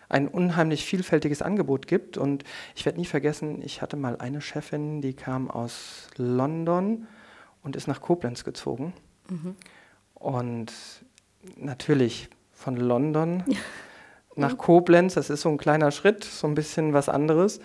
[0.10, 2.18] ein unheimlich vielfältiges Angebot gibt.
[2.18, 2.44] Und
[2.76, 7.08] ich werde nie vergessen, ich hatte mal eine Chefin, die kam aus London
[7.64, 8.94] und ist nach Koblenz gezogen.
[9.30, 9.56] Mhm.
[10.14, 10.74] Und
[11.58, 13.44] natürlich von London
[14.36, 17.60] nach Koblenz, das ist so ein kleiner Schritt, so ein bisschen was anderes.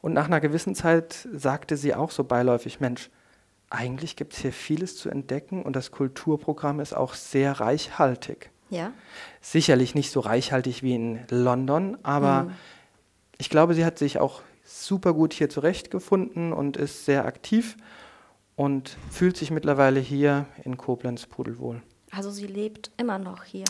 [0.00, 3.10] Und nach einer gewissen Zeit sagte sie auch so beiläufig, Mensch,
[3.70, 8.50] eigentlich gibt es hier vieles zu entdecken und das Kulturprogramm ist auch sehr reichhaltig.
[8.70, 8.92] Ja.
[9.40, 12.52] Sicherlich nicht so reichhaltig wie in London, aber mhm.
[13.38, 17.76] ich glaube, sie hat sich auch super gut hier zurechtgefunden und ist sehr aktiv
[18.56, 21.82] und fühlt sich mittlerweile hier in Koblenz pudelwohl.
[22.10, 23.64] Also sie lebt immer noch hier.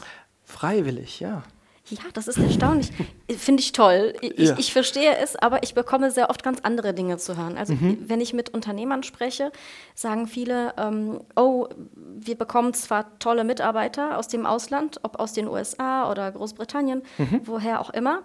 [0.44, 1.42] Freiwillig, ja.
[1.90, 2.90] Ja, das ist erstaunlich.
[3.36, 4.14] Finde ich toll.
[4.20, 4.58] Ich, ja.
[4.58, 7.56] ich, verstehe es, aber ich bekomme sehr oft ganz andere Dinge zu hören.
[7.56, 7.98] Also mhm.
[8.06, 9.52] wenn ich mit Unternehmern spreche,
[9.94, 15.48] sagen viele, ähm, oh, wir bekommen zwar tolle Mitarbeiter aus dem Ausland, ob aus den
[15.48, 17.40] USA oder Großbritannien, mhm.
[17.44, 18.22] woher auch immer.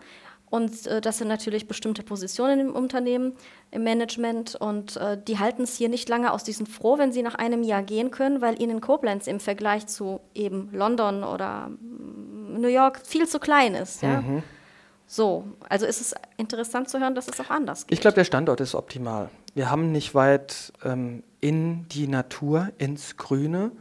[0.53, 3.33] Und äh, das sind natürlich bestimmte Positionen im Unternehmen,
[3.71, 4.53] im Management.
[4.53, 6.43] Und äh, die halten es hier nicht lange aus.
[6.43, 9.87] Die sind froh, wenn sie nach einem Jahr gehen können, weil ihnen Koblenz im Vergleich
[9.87, 11.71] zu eben London oder
[12.61, 14.01] New York viel zu klein ist.
[14.01, 14.21] Ja?
[14.21, 14.43] Mhm.
[15.05, 17.97] So, also ist es interessant zu hören, dass es auch anders geht.
[17.97, 19.29] Ich glaube, der Standort ist optimal.
[19.53, 23.71] Wir haben nicht weit ähm, in die Natur, ins Grüne.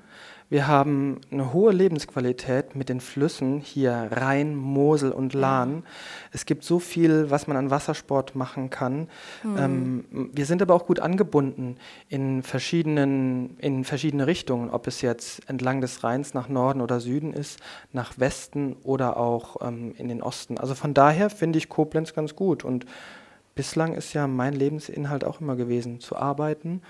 [0.53, 5.77] Wir haben eine hohe Lebensqualität mit den Flüssen hier Rhein, Mosel und Lahn.
[5.77, 5.83] Ja.
[6.31, 9.09] Es gibt so viel, was man an Wassersport machen kann.
[9.43, 9.57] Mhm.
[9.57, 11.79] Ähm, wir sind aber auch gut angebunden
[12.11, 17.33] in, verschiedenen, in verschiedene Richtungen, ob es jetzt entlang des Rheins nach Norden oder Süden
[17.33, 17.59] ist,
[17.95, 20.59] nach Westen oder auch ähm, in den Osten.
[20.59, 22.85] Also von daher finde ich Koblenz ganz gut und
[23.55, 26.83] bislang ist ja mein Lebensinhalt auch immer gewesen, zu arbeiten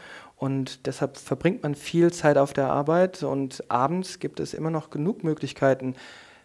[0.42, 4.90] und deshalb verbringt man viel Zeit auf der Arbeit und abends gibt es immer noch
[4.90, 5.94] genug Möglichkeiten,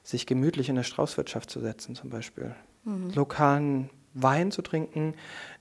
[0.04, 2.54] sich gemütlich in der Straußwirtschaft zu setzen, zum Beispiel.
[2.84, 3.10] Mhm.
[3.16, 3.90] Lokalen
[4.22, 5.14] Wein zu trinken,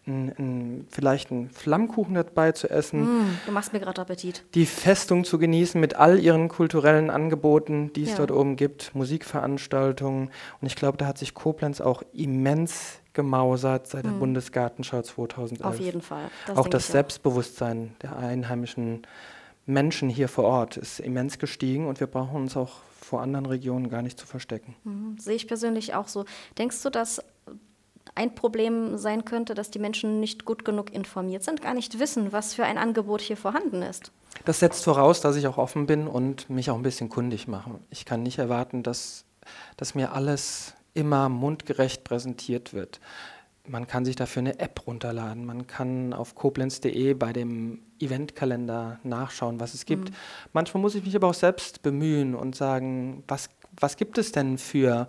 [0.06, 3.02] ein, ein, vielleicht einen Flammkuchen dabei zu essen.
[3.02, 4.44] Mm, du machst mir gerade Appetit.
[4.54, 8.16] Die Festung zu genießen mit all ihren kulturellen Angeboten, die es ja.
[8.18, 10.30] dort oben gibt, Musikveranstaltungen.
[10.60, 14.18] Und ich glaube, da hat sich Koblenz auch immens gemausert seit der mm.
[14.20, 15.64] Bundesgartenschau 2011.
[15.64, 16.30] Auf jeden Fall.
[16.46, 17.98] Das auch das Selbstbewusstsein auch.
[18.00, 19.02] der einheimischen
[19.64, 23.88] Menschen hier vor Ort ist immens gestiegen und wir brauchen uns auch vor anderen Regionen
[23.88, 24.76] gar nicht zu verstecken.
[24.84, 25.16] Mhm.
[25.18, 26.24] Sehe ich persönlich auch so.
[26.56, 27.20] Denkst du, dass
[28.14, 32.32] ein Problem sein könnte, dass die Menschen nicht gut genug informiert sind, gar nicht wissen,
[32.32, 34.12] was für ein Angebot hier vorhanden ist.
[34.44, 37.80] Das setzt voraus, dass ich auch offen bin und mich auch ein bisschen kundig mache.
[37.90, 39.24] Ich kann nicht erwarten, dass,
[39.76, 43.00] dass mir alles immer mundgerecht präsentiert wird.
[43.68, 45.44] Man kann sich dafür eine App runterladen.
[45.44, 50.10] Man kann auf koblenz.de bei dem Eventkalender nachschauen, was es gibt.
[50.10, 50.14] Mhm.
[50.52, 54.58] Manchmal muss ich mich aber auch selbst bemühen und sagen, was, was gibt es denn
[54.58, 55.08] für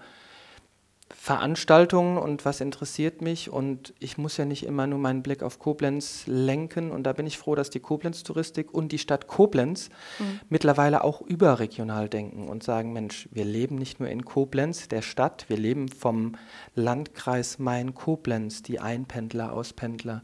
[1.10, 3.50] Veranstaltungen und was interessiert mich?
[3.50, 6.92] Und ich muss ja nicht immer nur meinen Blick auf Koblenz lenken.
[6.92, 9.90] Und da bin ich froh, dass die Koblenz-Touristik und die Stadt Koblenz
[10.20, 10.40] mhm.
[10.50, 15.46] mittlerweile auch überregional denken und sagen, Mensch, wir leben nicht nur in Koblenz, der Stadt,
[15.48, 16.36] wir leben vom
[16.76, 20.24] Landkreis Main-Koblenz, die Einpendler, Auspendler.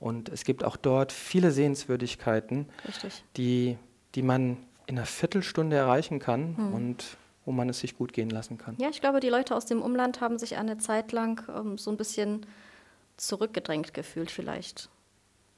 [0.00, 2.66] Und es gibt auch dort viele Sehenswürdigkeiten,
[3.36, 3.76] die,
[4.14, 6.56] die man in einer Viertelstunde erreichen kann.
[6.56, 6.74] Mhm.
[6.74, 8.76] und wo man es sich gut gehen lassen kann.
[8.78, 11.90] Ja, ich glaube, die Leute aus dem Umland haben sich eine Zeit lang ähm, so
[11.90, 12.46] ein bisschen
[13.16, 14.88] zurückgedrängt gefühlt vielleicht,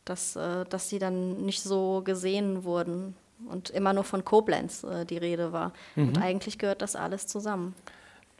[0.04, 3.14] dass, äh, dass sie dann nicht so gesehen wurden
[3.48, 5.72] und immer nur von Koblenz äh, die Rede war.
[5.96, 6.08] Mhm.
[6.08, 7.74] Und eigentlich gehört das alles zusammen.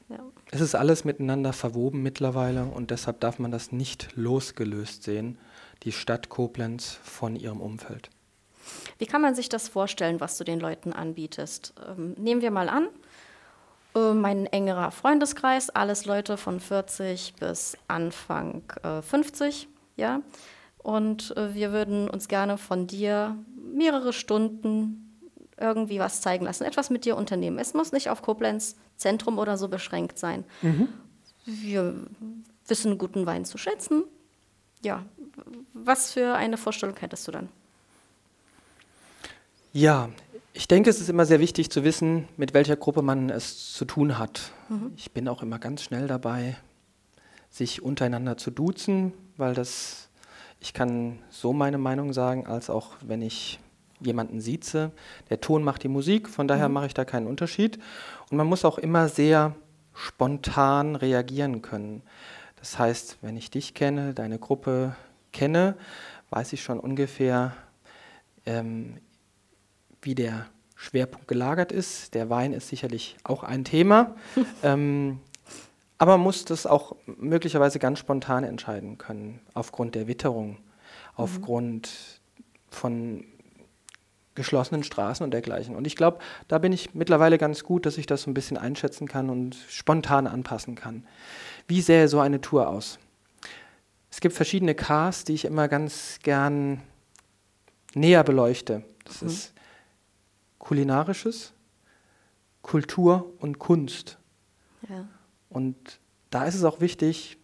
[0.09, 0.19] Ja.
[0.51, 5.39] Es ist alles miteinander verwoben mittlerweile und deshalb darf man das nicht losgelöst sehen,
[5.83, 8.11] die Stadt Koblenz von ihrem Umfeld.
[8.99, 11.75] Wie kann man sich das vorstellen, was du den Leuten anbietest?
[11.87, 12.89] Ähm, nehmen wir mal an,
[13.95, 20.21] mein engerer Freundeskreis, alles Leute von 40 bis Anfang äh, 50, ja.
[20.79, 25.01] Und äh, wir würden uns gerne von dir mehrere Stunden
[25.59, 27.59] irgendwie was zeigen lassen, etwas mit dir unternehmen.
[27.59, 30.45] Es muss nicht auf Koblenz Zentrum oder so beschränkt sein.
[30.63, 30.89] Mhm.
[31.45, 31.95] Wir
[32.67, 34.05] wissen guten Wein zu schätzen.
[34.83, 35.05] Ja,
[35.73, 37.49] was für eine Vorstellung hättest du dann?
[39.73, 40.09] Ja,
[40.57, 43.85] ich denke, es ist immer sehr wichtig zu wissen, mit welcher Gruppe man es zu
[43.85, 44.53] tun hat.
[44.69, 44.93] Mhm.
[44.97, 46.57] Ich bin auch immer ganz schnell dabei,
[47.51, 50.09] sich untereinander zu duzen, weil das,
[50.61, 53.59] ich kann so meine Meinung sagen, als auch wenn ich
[54.01, 54.93] jemanden sieze.
[55.29, 56.75] Der Ton macht die Musik, von daher mhm.
[56.75, 57.81] mache ich da keinen Unterschied.
[58.31, 59.57] Und man muss auch immer sehr
[59.93, 62.03] spontan reagieren können.
[62.61, 64.95] Das heißt, wenn ich dich kenne, deine Gruppe
[65.33, 65.77] kenne,
[66.31, 67.57] weiß ich schon ungefähr,
[68.47, 68.99] ähm,
[70.05, 72.15] wie der Schwerpunkt gelagert ist.
[72.15, 74.15] Der Wein ist sicherlich auch ein Thema.
[74.63, 75.21] ähm,
[75.99, 80.57] aber man muss das auch möglicherweise ganz spontan entscheiden können, aufgrund der Witterung, mhm.
[81.17, 82.21] aufgrund
[82.69, 83.25] von
[84.35, 85.77] geschlossenen Straßen und dergleichen.
[85.77, 88.57] Und ich glaube, da bin ich mittlerweile ganz gut, dass ich das so ein bisschen
[88.59, 91.07] einschätzen kann und spontan anpassen kann.
[91.69, 92.99] Wie sähe so eine Tour aus?
[94.11, 96.83] Es gibt verschiedene Cars, die ich immer ganz gern
[97.95, 98.85] näher beleuchte.
[99.05, 99.29] Das mhm.
[99.29, 99.54] ist
[100.65, 101.53] Kulinarisches,
[102.63, 104.19] Kultur und Kunst.
[104.89, 105.07] Ja.
[105.51, 106.01] Und
[106.31, 107.37] da ist es auch wichtig,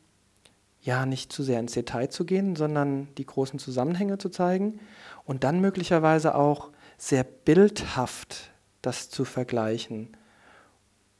[0.80, 4.80] ja, nicht zu sehr ins Detail zu gehen, sondern die großen Zusammenhänge zu zeigen
[5.26, 10.16] und dann möglicherweise auch sehr bildhaft das zu vergleichen.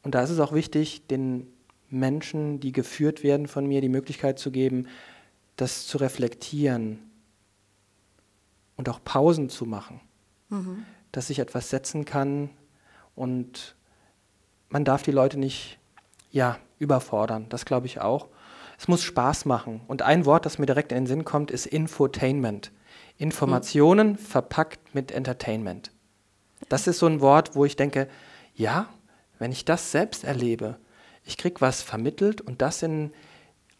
[0.02, 1.48] Und da ist es auch wichtig, den
[1.90, 4.88] Menschen, die geführt werden von mir, die Möglichkeit zu geben,
[5.56, 7.10] das zu reflektieren
[8.76, 10.00] und auch Pausen zu machen.
[10.48, 12.50] Mhm dass sich etwas setzen kann
[13.14, 13.74] und
[14.68, 15.78] man darf die Leute nicht
[16.30, 17.46] ja, überfordern.
[17.48, 18.28] Das glaube ich auch.
[18.78, 19.82] Es muss Spaß machen.
[19.88, 22.72] Und ein Wort, das mir direkt in den Sinn kommt, ist Infotainment.
[23.18, 24.16] Informationen mhm.
[24.16, 25.92] verpackt mit Entertainment.
[26.68, 28.08] Das ist so ein Wort, wo ich denke,
[28.54, 28.86] ja,
[29.38, 30.78] wenn ich das selbst erlebe,
[31.24, 33.12] ich kriege was vermittelt und das in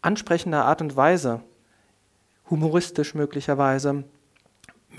[0.02, 1.42] ansprechender Art und Weise,
[2.48, 4.04] humoristisch möglicherweise,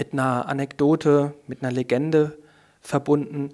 [0.01, 2.35] mit einer Anekdote, mit einer Legende
[2.81, 3.53] verbunden,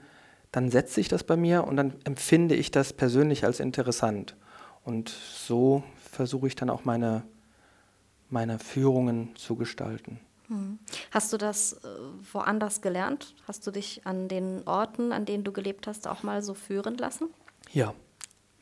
[0.54, 4.38] dann setzt sich das bei mir und dann empfinde ich das persönlich als interessant.
[4.86, 7.24] Und so versuche ich dann auch meine,
[8.30, 10.22] meine Führungen zu gestalten.
[10.48, 10.80] Hm.
[11.12, 11.88] Hast du das äh,
[12.32, 13.36] woanders gelernt?
[13.46, 16.96] Hast du dich an den Orten, an denen du gelebt hast, auch mal so führen
[16.96, 17.28] lassen?
[17.74, 17.94] Ja,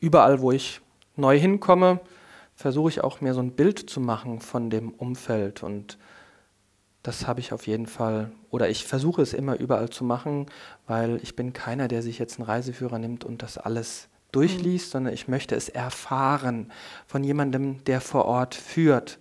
[0.00, 0.80] überall, wo ich
[1.14, 2.00] neu hinkomme,
[2.56, 5.98] versuche ich auch mir so ein Bild zu machen von dem Umfeld und
[7.06, 10.46] das habe ich auf jeden Fall, oder ich versuche es immer überall zu machen,
[10.88, 14.90] weil ich bin keiner, der sich jetzt einen Reiseführer nimmt und das alles durchliest, mhm.
[14.90, 16.72] sondern ich möchte es erfahren
[17.06, 19.20] von jemandem, der vor Ort führt.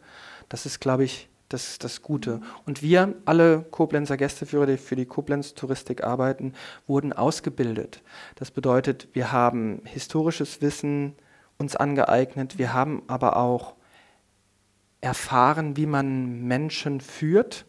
[0.50, 2.42] Das ist, glaube ich, das, das Gute.
[2.66, 6.54] Und wir, alle Koblenzer Gästeführer, die für die Koblenz Touristik arbeiten,
[6.88, 8.02] wurden ausgebildet.
[8.34, 11.14] Das bedeutet, wir haben historisches Wissen
[11.60, 13.76] uns angeeignet, wir haben aber auch
[15.02, 17.68] erfahren, wie man Menschen führt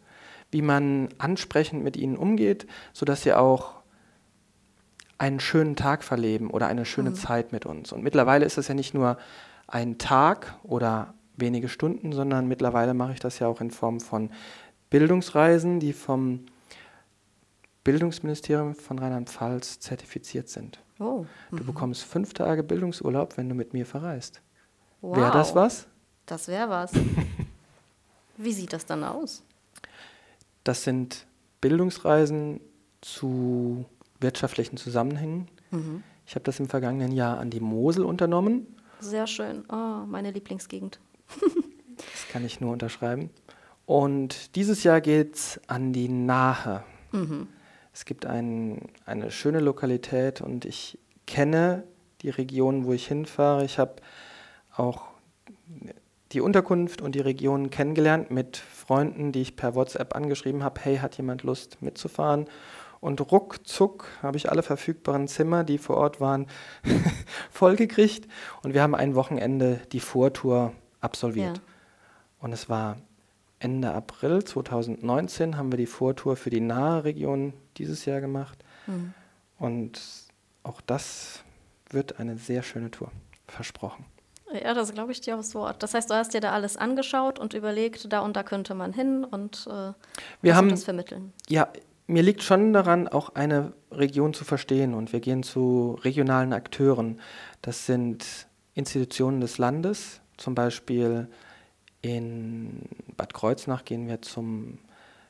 [0.51, 3.77] wie man ansprechend mit ihnen umgeht, sodass sie auch
[5.19, 7.15] einen schönen Tag verleben oder eine schöne mhm.
[7.15, 7.93] Zeit mit uns.
[7.93, 9.17] Und mittlerweile ist es ja nicht nur
[9.67, 14.31] ein Tag oder wenige Stunden, sondern mittlerweile mache ich das ja auch in Form von
[14.91, 16.47] Bildungsreisen, die vom
[17.85, 20.81] Bildungsministerium von Rheinland-Pfalz zertifiziert sind.
[20.99, 21.25] Oh.
[21.51, 21.57] Mhm.
[21.57, 24.43] Du bekommst fünf Tage Bildungsurlaub, wenn du mit mir verreist.
[25.01, 25.17] Wow.
[25.17, 25.87] Wäre das was?
[26.27, 26.93] Das wäre was.
[28.37, 29.43] Wie sieht das dann aus?
[30.67, 31.29] Das sind
[31.61, 32.61] Bildungsreisen
[33.01, 33.85] zu
[34.19, 35.47] wirtschaftlichen Zusammenhängen.
[35.71, 36.03] Mhm.
[36.27, 38.67] Ich habe das im vergangenen Jahr an die Mosel unternommen.
[38.99, 39.65] Sehr schön.
[39.71, 40.99] Oh, meine Lieblingsgegend.
[41.97, 43.31] das kann ich nur unterschreiben.
[43.85, 46.83] Und dieses Jahr geht es an die Nahe.
[47.13, 47.47] Mhm.
[47.93, 50.99] Es gibt ein, eine schöne Lokalität und ich
[51.29, 51.85] kenne
[52.23, 53.65] die Region, wo ich hinfahre.
[53.65, 54.03] Ich habe
[54.75, 55.05] auch
[56.33, 60.99] die Unterkunft und die Region kennengelernt mit Freunden, die ich per WhatsApp angeschrieben habe, hey,
[60.99, 62.47] hat jemand Lust mitzufahren?
[63.01, 66.47] Und ruckzuck habe ich alle verfügbaren Zimmer, die vor Ort waren,
[67.51, 68.27] vollgekriegt.
[68.63, 71.59] Und wir haben ein Wochenende die Vortour absolviert.
[71.59, 71.63] Ja.
[72.41, 72.97] Und es war
[73.59, 78.63] Ende April 2019 haben wir die Vortour für die nahe Region dieses Jahr gemacht.
[78.87, 79.15] Mhm.
[79.59, 80.01] Und
[80.63, 81.43] auch das
[81.91, 83.11] wird eine sehr schöne Tour,
[83.47, 84.05] versprochen.
[84.53, 85.83] Ja, das glaube ich dir aufs Wort.
[85.83, 88.93] Das heißt, du hast dir da alles angeschaut und überlegt, da und da könnte man
[88.93, 89.93] hin und äh,
[90.41, 91.33] wir haben das vermitteln.
[91.49, 91.69] Ja,
[92.07, 97.21] mir liegt schon daran, auch eine Region zu verstehen und wir gehen zu regionalen Akteuren.
[97.63, 101.29] Das sind Institutionen des Landes, zum Beispiel
[102.03, 102.83] in
[103.17, 104.79] Bad Kreuznach gehen wir zum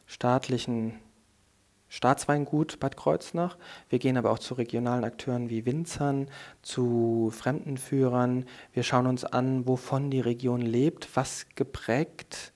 [0.07, 0.99] staatlichen
[1.89, 3.57] Staatsweingut Bad Kreuznach.
[3.89, 6.29] Wir gehen aber auch zu regionalen Akteuren wie Winzern,
[6.63, 8.45] zu Fremdenführern.
[8.73, 12.53] Wir schauen uns an, wovon die Region lebt, was geprägt,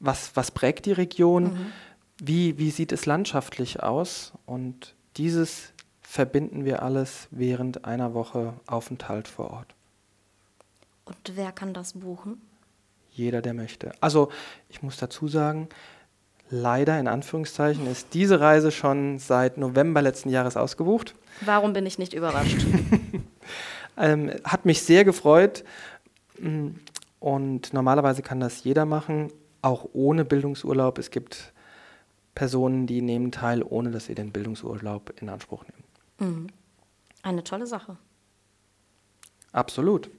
[0.00, 1.72] was, was prägt die Region, mhm.
[2.18, 4.32] wie, wie sieht es landschaftlich aus.
[4.44, 5.72] Und dieses
[6.02, 9.74] verbinden wir alles während einer Woche Aufenthalt vor Ort.
[11.04, 12.40] Und wer kann das buchen?
[13.12, 13.92] Jeder, der möchte.
[14.00, 14.30] Also
[14.68, 15.68] ich muss dazu sagen,
[16.48, 21.14] Leider in Anführungszeichen ist diese Reise schon seit November letzten Jahres ausgebucht.
[21.40, 22.64] Warum bin ich nicht überrascht?
[23.96, 25.64] ähm, hat mich sehr gefreut
[26.38, 26.68] mm,
[27.18, 30.98] und normalerweise kann das jeder machen, auch ohne Bildungsurlaub.
[30.98, 31.52] Es gibt
[32.36, 36.32] Personen, die nehmen teil, ohne dass sie den Bildungsurlaub in Anspruch nehmen.
[36.32, 36.46] Mhm.
[37.22, 37.96] Eine tolle Sache.
[39.50, 40.10] Absolut.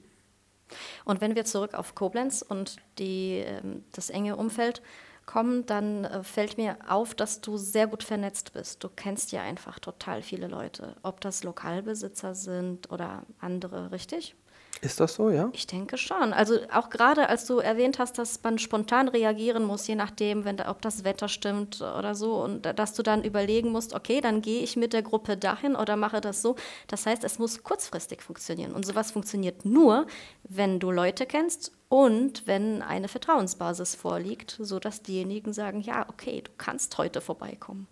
[1.06, 4.82] Und wenn wir zurück auf Koblenz und die, ähm, das enge Umfeld
[5.28, 8.82] kommen, dann äh, fällt mir auf, dass du sehr gut vernetzt bist.
[8.82, 14.34] Du kennst ja einfach total viele Leute, ob das Lokalbesitzer sind oder andere, richtig?
[14.80, 15.50] Ist das so, ja?
[15.52, 16.32] Ich denke schon.
[16.32, 20.60] Also auch gerade als du erwähnt hast, dass man spontan reagieren muss, je nachdem, wenn
[20.60, 24.62] ob das Wetter stimmt oder so, und dass du dann überlegen musst, okay, dann gehe
[24.62, 26.54] ich mit der Gruppe dahin oder mache das so.
[26.86, 28.72] Das heißt, es muss kurzfristig funktionieren.
[28.72, 30.06] Und sowas funktioniert nur,
[30.44, 36.52] wenn du Leute kennst und wenn eine Vertrauensbasis vorliegt, sodass diejenigen sagen, ja, okay, du
[36.56, 37.88] kannst heute vorbeikommen.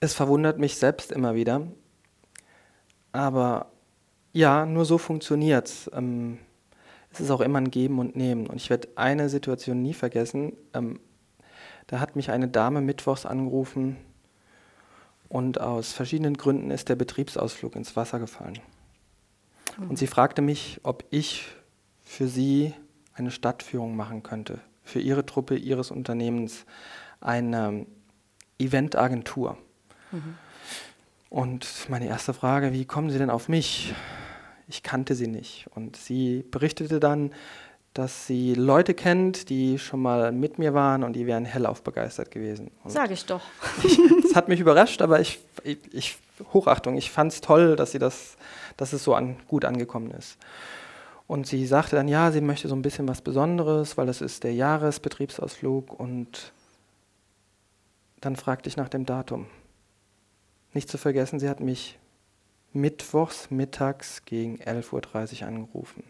[0.00, 1.62] Es verwundert mich selbst immer wieder,
[3.12, 3.71] aber
[4.32, 5.90] ja, nur so funktioniert es.
[5.94, 6.38] Ähm,
[7.12, 8.46] es ist auch immer ein Geben und Nehmen.
[8.46, 10.54] Und ich werde eine Situation nie vergessen.
[10.72, 10.98] Ähm,
[11.86, 13.96] da hat mich eine Dame mittwochs angerufen
[15.28, 18.58] und aus verschiedenen Gründen ist der Betriebsausflug ins Wasser gefallen.
[19.78, 19.90] Mhm.
[19.90, 21.46] Und sie fragte mich, ob ich
[22.02, 22.74] für sie
[23.14, 26.64] eine Stadtführung machen könnte, für ihre Truppe, ihres Unternehmens,
[27.20, 27.86] eine
[28.58, 29.56] Eventagentur.
[30.10, 30.36] Mhm.
[31.30, 33.94] Und meine erste Frage, wie kommen Sie denn auf mich?
[34.72, 35.66] Ich kannte sie nicht.
[35.74, 37.32] Und sie berichtete dann,
[37.92, 42.30] dass sie Leute kennt, die schon mal mit mir waren und die wären hellauf begeistert
[42.30, 42.70] gewesen.
[42.86, 43.42] Sag ich doch.
[44.22, 46.18] das hat mich überrascht, aber ich, ich, ich
[46.54, 48.38] Hochachtung, ich fand es toll, dass sie das,
[48.78, 50.38] dass es so an, gut angekommen ist.
[51.26, 54.42] Und sie sagte dann, ja, sie möchte so ein bisschen was Besonderes, weil das ist
[54.42, 55.92] der Jahresbetriebsausflug.
[55.98, 56.52] Und
[58.22, 59.46] dann fragte ich nach dem Datum.
[60.72, 61.98] Nicht zu vergessen, sie hat mich
[62.72, 66.04] mittwochs mittags gegen 11.30 Uhr angerufen.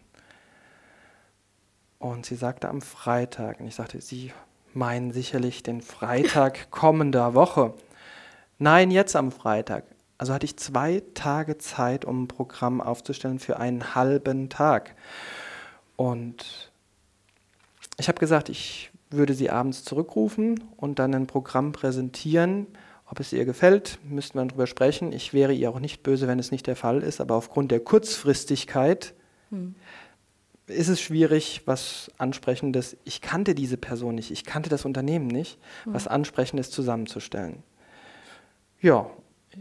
[1.99, 4.33] Und sie sagte am Freitag, und ich sagte, Sie
[4.73, 7.73] meinen sicherlich den Freitag kommender Woche.
[8.59, 9.85] Nein, jetzt am Freitag.
[10.17, 14.95] Also hatte ich zwei Tage Zeit, um ein Programm aufzustellen für einen halben Tag.
[15.95, 16.71] Und
[17.97, 22.67] ich habe gesagt, ich würde sie abends zurückrufen und dann ein Programm präsentieren.
[23.13, 25.11] Ob es ihr gefällt, müssten wir darüber sprechen.
[25.11, 27.79] Ich wäre ihr auch nicht böse, wenn es nicht der Fall ist, aber aufgrund der
[27.79, 29.13] Kurzfristigkeit
[29.51, 29.75] hm
[30.65, 35.59] ist es schwierig, was Ansprechendes, ich kannte diese Person nicht, ich kannte das Unternehmen nicht,
[35.85, 35.93] mhm.
[35.93, 37.61] was Ansprechendes zusammenzustellen.
[38.81, 39.07] Ja,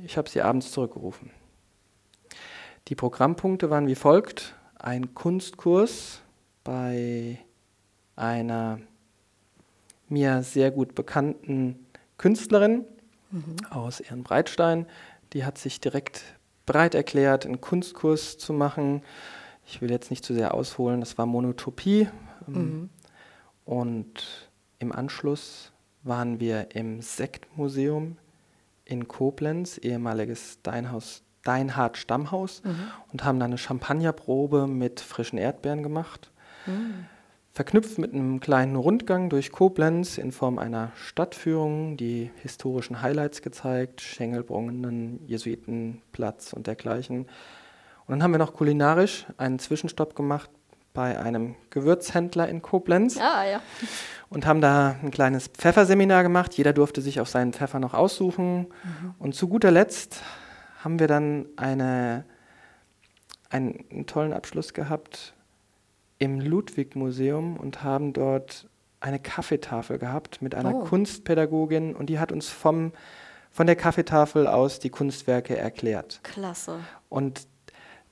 [0.04, 1.30] ich habe sie abends zurückgerufen.
[2.86, 4.54] Die Programmpunkte waren wie folgt.
[4.78, 6.22] Ein Kunstkurs
[6.64, 7.38] bei
[8.16, 8.78] einer
[10.08, 11.84] mir sehr gut bekannten
[12.16, 12.86] Künstlerin
[13.32, 13.56] mhm.
[13.70, 14.86] aus Ehrenbreitstein.
[15.32, 16.22] Die hat sich direkt
[16.66, 19.02] bereit erklärt, einen Kunstkurs zu machen
[19.66, 22.08] ich will jetzt nicht zu sehr ausholen, das war Monotopie.
[22.48, 22.90] Ähm, mhm.
[23.64, 25.72] Und im Anschluss
[26.02, 28.16] waren wir im Sektmuseum
[28.84, 32.90] in Koblenz, ehemaliges Deinhaus, Deinhard Stammhaus, mhm.
[33.12, 36.30] und haben da eine Champagnerprobe mit frischen Erdbeeren gemacht.
[36.66, 37.06] Mhm.
[37.54, 44.00] Verknüpft mit einem kleinen Rundgang durch Koblenz in Form einer Stadtführung, die historischen Highlights gezeigt,
[44.00, 47.26] Schengelbrunnen, Jesuitenplatz und dergleichen.
[48.06, 50.50] Und dann haben wir noch kulinarisch einen Zwischenstopp gemacht
[50.94, 53.18] bei einem Gewürzhändler in Koblenz.
[53.18, 53.60] Ah, ja.
[54.30, 56.54] Und haben da ein kleines Pfefferseminar gemacht.
[56.54, 58.60] Jeder durfte sich auf seinen Pfeffer noch aussuchen.
[58.60, 59.14] Mhm.
[59.18, 60.22] Und zu guter Letzt
[60.82, 62.24] haben wir dann eine,
[63.50, 65.34] einen, einen tollen Abschluss gehabt
[66.22, 68.68] im Ludwig-Museum und haben dort
[69.00, 70.84] eine Kaffeetafel gehabt mit einer oh.
[70.84, 72.92] Kunstpädagogin und die hat uns vom,
[73.50, 76.20] von der Kaffeetafel aus die Kunstwerke erklärt.
[76.22, 76.78] Klasse.
[77.08, 77.48] Und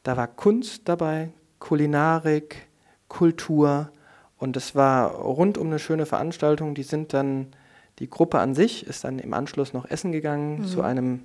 [0.02, 1.28] da war Kunst dabei,
[1.60, 2.66] Kulinarik,
[3.06, 3.92] Kultur
[4.38, 6.74] und es war rund um eine schöne Veranstaltung.
[6.74, 7.54] Die sind dann,
[8.00, 10.66] die Gruppe an sich ist dann im Anschluss noch essen gegangen mhm.
[10.66, 11.22] zu einem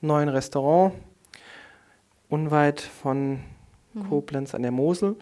[0.00, 0.92] neuen Restaurant
[2.28, 3.38] unweit von
[3.94, 4.08] mhm.
[4.08, 5.14] Koblenz an der Mosel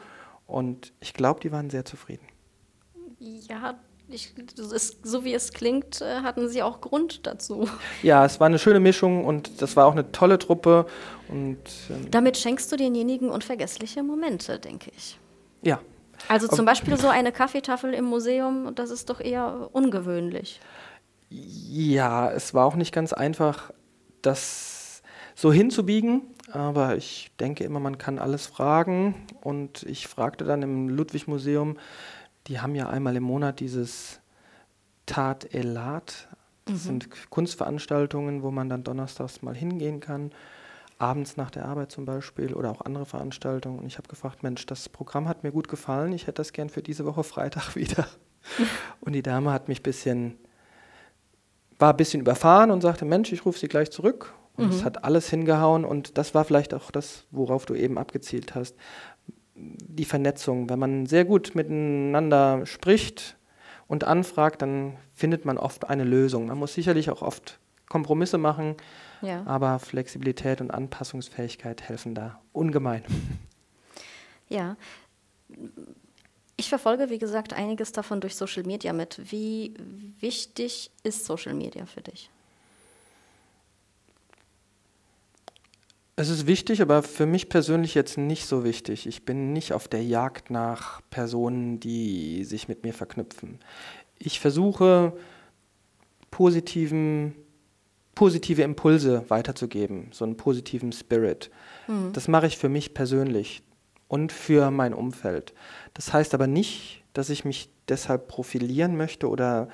[0.47, 2.27] und ich glaube, die waren sehr zufrieden.
[3.19, 3.79] Ja,
[4.09, 7.69] ich, ist, so wie es klingt, äh, hatten sie auch Grund dazu.
[8.03, 10.87] Ja, es war eine schöne Mischung und das war auch eine tolle Truppe.
[11.29, 15.19] Und, ähm Damit schenkst du denjenigen unvergessliche Momente, denke ich.
[15.63, 15.81] Ja.
[16.29, 20.61] Also zum Beispiel so eine Kaffeetafel im Museum, das ist doch eher ungewöhnlich.
[21.31, 23.73] Ja, es war auch nicht ganz einfach,
[24.23, 25.03] das
[25.35, 26.23] so hinzubiegen,
[26.53, 29.15] aber ich denke immer, man kann alles fragen.
[29.41, 31.79] Und ich fragte dann im Ludwig-Museum,
[32.47, 34.21] die haben ja einmal im Monat dieses
[35.07, 36.29] Tat Elat.
[36.67, 36.79] Das mhm.
[36.79, 40.33] sind Kunstveranstaltungen, wo man dann donnerstags mal hingehen kann,
[40.99, 43.79] abends nach der Arbeit zum Beispiel oder auch andere Veranstaltungen.
[43.79, 46.69] Und ich habe gefragt, Mensch, das Programm hat mir gut gefallen, ich hätte das gern
[46.69, 48.07] für diese Woche Freitag wieder.
[49.01, 50.39] und die Dame hat mich ein bisschen,
[51.79, 54.35] war ein bisschen überfahren und sagte, Mensch, ich rufe Sie gleich zurück.
[54.57, 54.85] Und es mhm.
[54.85, 58.77] hat alles hingehauen und das war vielleicht auch das, worauf du eben abgezielt hast
[59.55, 60.69] die Vernetzung.
[60.69, 63.37] Wenn man sehr gut miteinander spricht
[63.87, 66.47] und anfragt, dann findet man oft eine Lösung.
[66.47, 68.77] Man muss sicherlich auch oft Kompromisse machen,
[69.23, 69.45] ja.
[69.47, 73.03] aber Flexibilität und Anpassungsfähigkeit helfen da ungemein.
[74.49, 74.77] Ja.
[76.57, 79.19] Ich verfolge, wie gesagt, einiges davon durch Social Media mit.
[79.33, 79.75] Wie
[80.21, 82.31] wichtig ist Social Media für dich?
[86.17, 89.07] Es ist wichtig, aber für mich persönlich jetzt nicht so wichtig.
[89.07, 93.59] Ich bin nicht auf der Jagd nach Personen, die sich mit mir verknüpfen.
[94.19, 95.13] Ich versuche,
[96.31, 97.35] positiven,
[98.15, 101.51] positive Impulse weiterzugeben, so einen positiven Spirit.
[101.89, 102.13] Mhm.
[102.13, 103.65] Das mache ich für mich persönlich
[104.07, 105.53] und für mein Umfeld.
[105.95, 109.69] Das heißt aber nicht, dass ich mich deshalb profilieren möchte oder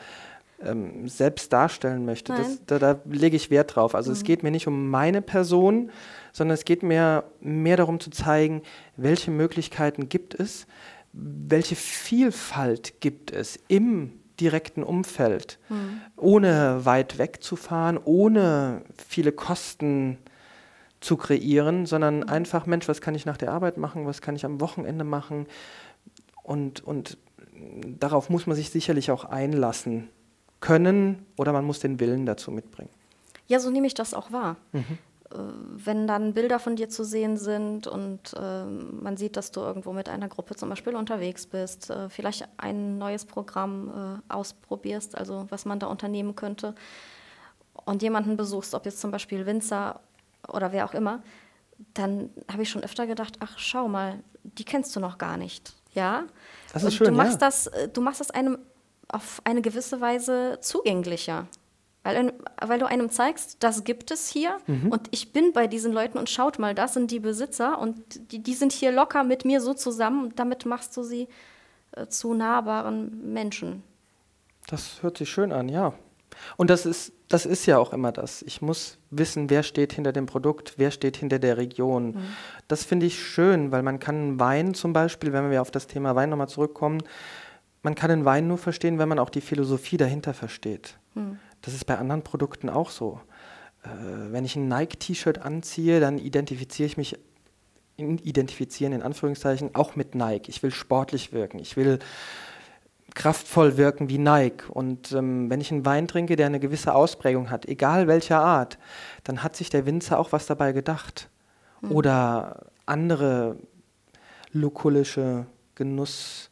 [0.63, 2.33] ähm, selbst darstellen möchte.
[2.35, 3.95] Das, da, da, lege ich Wert drauf.
[3.95, 4.17] Also mhm.
[4.17, 5.91] es geht mir nicht um meine Person,
[6.33, 8.63] sondern es geht mir mehr darum zu zeigen,
[8.97, 10.67] welche Möglichkeiten gibt es,
[11.13, 16.01] welche Vielfalt gibt es im direkten Umfeld, mhm.
[16.17, 20.19] ohne weit wegzufahren, ohne viele Kosten
[21.01, 22.29] zu kreieren, sondern mhm.
[22.29, 25.47] einfach, Mensch, was kann ich nach der Arbeit machen, was kann ich am Wochenende machen?
[26.43, 27.19] Und, und
[27.99, 30.09] darauf muss man sich sicherlich auch einlassen
[30.61, 32.91] können oder man muss den Willen dazu mitbringen.
[33.47, 34.57] Ja, so nehme ich das auch wahr.
[34.73, 34.99] Mhm.
[35.33, 39.61] Äh, wenn dann Bilder von dir zu sehen sind und äh, man sieht, dass du
[39.61, 45.17] irgendwo mit einer Gruppe zum Beispiel unterwegs bist, äh, vielleicht ein neues Programm äh, ausprobierst,
[45.17, 46.75] also was man da unternehmen könnte,
[47.85, 50.01] und jemanden besuchst, ob jetzt zum Beispiel Winzer
[50.49, 51.23] oder wer auch immer,
[51.95, 55.75] dann habe ich schon öfter gedacht, ach schau mal, die kennst du noch gar nicht,
[55.95, 56.25] ja?
[56.73, 57.47] Das ist und schön, du machst ja.
[57.47, 58.59] das, äh, du machst das einem
[59.09, 61.47] auf eine gewisse Weise zugänglicher.
[62.03, 62.33] Weil,
[62.63, 64.91] weil du einem zeigst, das gibt es hier mhm.
[64.91, 68.43] und ich bin bei diesen Leuten und schaut mal, das sind die Besitzer und die,
[68.43, 71.29] die sind hier locker mit mir so zusammen und damit machst du sie
[71.93, 73.83] äh, zu nahbaren Menschen.
[74.69, 75.93] Das hört sich schön an, ja.
[76.57, 78.43] Und das ist, das ist ja auch immer das.
[78.43, 82.13] Ich muss wissen, wer steht hinter dem Produkt, wer steht hinter der Region.
[82.13, 82.23] Mhm.
[82.69, 86.15] Das finde ich schön, weil man kann Wein zum Beispiel, wenn wir auf das Thema
[86.15, 87.03] Wein nochmal zurückkommen,
[87.83, 90.99] man kann den Wein nur verstehen, wenn man auch die Philosophie dahinter versteht.
[91.15, 91.39] Mhm.
[91.63, 93.21] Das ist bei anderen Produkten auch so.
[93.83, 93.89] Äh,
[94.33, 97.19] wenn ich ein Nike-T-Shirt anziehe, dann identifiziere ich mich,
[97.97, 100.49] in, identifizieren in Anführungszeichen, auch mit Nike.
[100.49, 101.59] Ich will sportlich wirken.
[101.59, 101.99] Ich will
[103.15, 104.69] kraftvoll wirken wie Nike.
[104.71, 108.79] Und ähm, wenn ich einen Wein trinke, der eine gewisse Ausprägung hat, egal welcher Art,
[109.25, 111.29] dann hat sich der Winzer auch was dabei gedacht.
[111.81, 111.93] Mhm.
[111.93, 113.57] Oder andere
[114.53, 116.50] lukulische Genuss.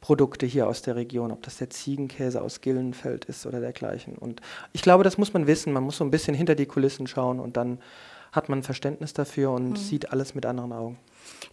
[0.00, 4.16] Produkte hier aus der Region, ob das der Ziegenkäse aus Gillenfeld ist oder dergleichen.
[4.16, 4.40] Und
[4.72, 5.72] ich glaube, das muss man wissen.
[5.72, 7.78] Man muss so ein bisschen hinter die Kulissen schauen und dann
[8.32, 9.76] hat man Verständnis dafür und mhm.
[9.76, 10.98] sieht alles mit anderen Augen.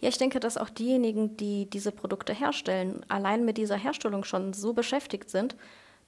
[0.00, 4.52] Ja, ich denke, dass auch diejenigen, die diese Produkte herstellen, allein mit dieser Herstellung schon
[4.52, 5.56] so beschäftigt sind,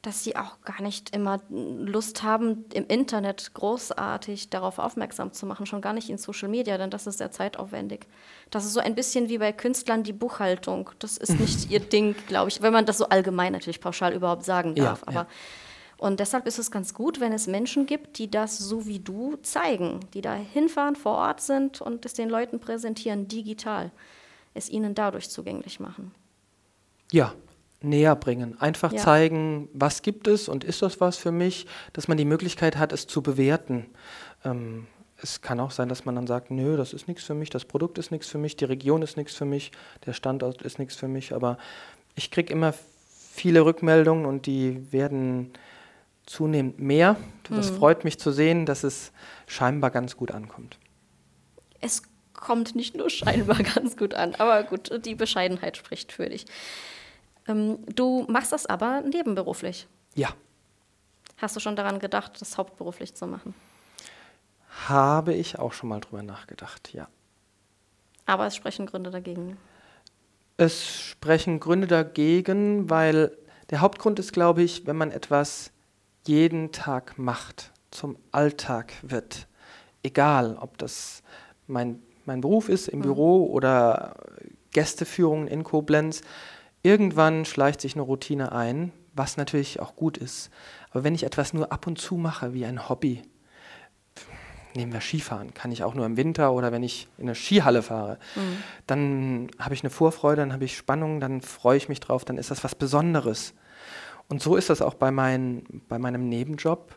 [0.02, 5.66] dass sie auch gar nicht immer Lust haben, im Internet großartig darauf aufmerksam zu machen,
[5.66, 8.06] schon gar nicht in Social Media, denn das ist sehr zeitaufwendig.
[8.50, 10.90] Das ist so ein bisschen wie bei Künstlern die Buchhaltung.
[11.00, 14.44] Das ist nicht ihr Ding, glaube ich, wenn man das so allgemein natürlich pauschal überhaupt
[14.44, 15.00] sagen darf.
[15.00, 15.26] Ja, aber ja.
[15.98, 19.36] Und deshalb ist es ganz gut, wenn es Menschen gibt, die das so wie du
[19.42, 23.92] zeigen, die da hinfahren, vor Ort sind und es den Leuten präsentieren, digital,
[24.54, 26.14] es ihnen dadurch zugänglich machen.
[27.12, 27.34] Ja,
[27.82, 28.60] näher bringen.
[28.60, 28.98] Einfach ja.
[28.98, 32.92] zeigen, was gibt es und ist das was für mich, dass man die Möglichkeit hat,
[32.92, 33.86] es zu bewerten.
[34.44, 34.86] Ähm,
[35.22, 37.64] es kann auch sein, dass man dann sagt, nö, das ist nichts für mich, das
[37.64, 39.72] Produkt ist nichts für mich, die Region ist nichts für mich,
[40.06, 41.58] der Standort ist nichts für mich, aber
[42.14, 42.74] ich kriege immer
[43.32, 45.52] viele Rückmeldungen und die werden
[46.26, 47.16] zunehmend mehr.
[47.48, 47.76] Das mhm.
[47.76, 49.12] freut mich zu sehen, dass es
[49.46, 50.78] scheinbar ganz gut ankommt.
[51.80, 52.02] Es
[52.34, 56.46] kommt nicht nur scheinbar ganz gut an, aber gut, die Bescheidenheit spricht für dich.
[57.48, 59.86] Ähm, du machst das aber nebenberuflich.
[60.14, 60.30] Ja.
[61.36, 63.54] Hast du schon daran gedacht, das hauptberuflich zu machen?
[64.86, 67.08] Habe ich auch schon mal drüber nachgedacht, ja.
[68.26, 69.56] Aber es sprechen Gründe dagegen.
[70.56, 73.36] Es sprechen Gründe dagegen, weil
[73.70, 75.72] der Hauptgrund ist, glaube ich, wenn man etwas
[76.26, 79.48] jeden Tag macht, zum Alltag wird,
[80.02, 81.22] egal ob das
[81.66, 83.04] mein, mein Beruf ist im mhm.
[83.04, 84.16] Büro oder
[84.72, 86.22] Gästeführungen in Koblenz,
[86.82, 90.50] Irgendwann schleicht sich eine Routine ein, was natürlich auch gut ist.
[90.90, 93.22] Aber wenn ich etwas nur ab und zu mache, wie ein Hobby,
[94.74, 97.82] nehmen wir Skifahren, kann ich auch nur im Winter oder wenn ich in eine Skihalle
[97.82, 98.62] fahre, mhm.
[98.86, 102.38] dann habe ich eine Vorfreude, dann habe ich Spannung, dann freue ich mich drauf, dann
[102.38, 103.54] ist das was Besonderes.
[104.28, 106.96] Und so ist das auch bei, mein, bei meinem Nebenjob.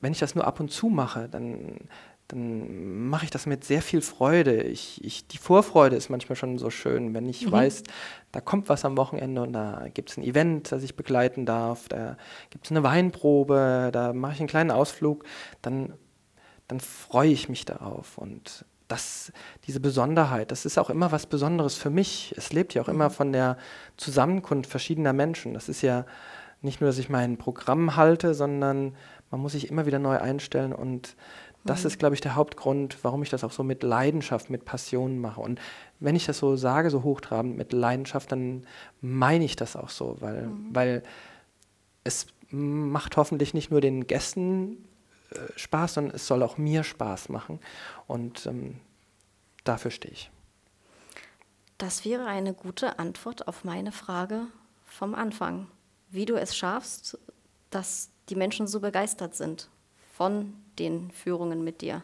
[0.00, 1.88] Wenn ich das nur ab und zu mache, dann
[2.28, 4.62] dann mache ich das mit sehr viel Freude.
[4.62, 7.52] Ich, ich, die Vorfreude ist manchmal schon so schön, wenn ich mhm.
[7.52, 7.82] weiß,
[8.32, 11.88] da kommt was am Wochenende und da gibt es ein Event, das ich begleiten darf,
[11.88, 12.16] da
[12.50, 15.24] gibt es eine Weinprobe, da mache ich einen kleinen Ausflug,
[15.62, 15.94] dann,
[16.66, 18.18] dann freue ich mich darauf.
[18.18, 19.32] Und das,
[19.66, 22.34] diese Besonderheit, das ist auch immer was Besonderes für mich.
[22.36, 23.14] Es lebt ja auch immer mhm.
[23.14, 23.56] von der
[23.96, 25.54] Zusammenkunft verschiedener Menschen.
[25.54, 26.06] Das ist ja
[26.62, 28.96] nicht nur, dass ich mein Programm halte, sondern
[29.30, 31.16] man muss sich immer wieder neu einstellen und
[31.66, 31.86] das mhm.
[31.88, 35.40] ist, glaube ich, der Hauptgrund, warum ich das auch so mit Leidenschaft, mit Passion mache.
[35.40, 35.60] Und
[36.00, 38.66] wenn ich das so sage, so hochtrabend mit Leidenschaft, dann
[39.00, 40.74] meine ich das auch so, weil, mhm.
[40.74, 41.02] weil
[42.04, 44.84] es macht hoffentlich nicht nur den Gästen
[45.30, 47.60] äh, Spaß, sondern es soll auch mir Spaß machen.
[48.06, 48.76] Und ähm,
[49.64, 50.30] dafür stehe ich.
[51.78, 54.46] Das wäre eine gute Antwort auf meine Frage
[54.84, 55.66] vom Anfang.
[56.08, 57.18] Wie du es schaffst,
[57.70, 59.68] dass die Menschen so begeistert sind
[60.16, 62.02] von den Führungen mit dir.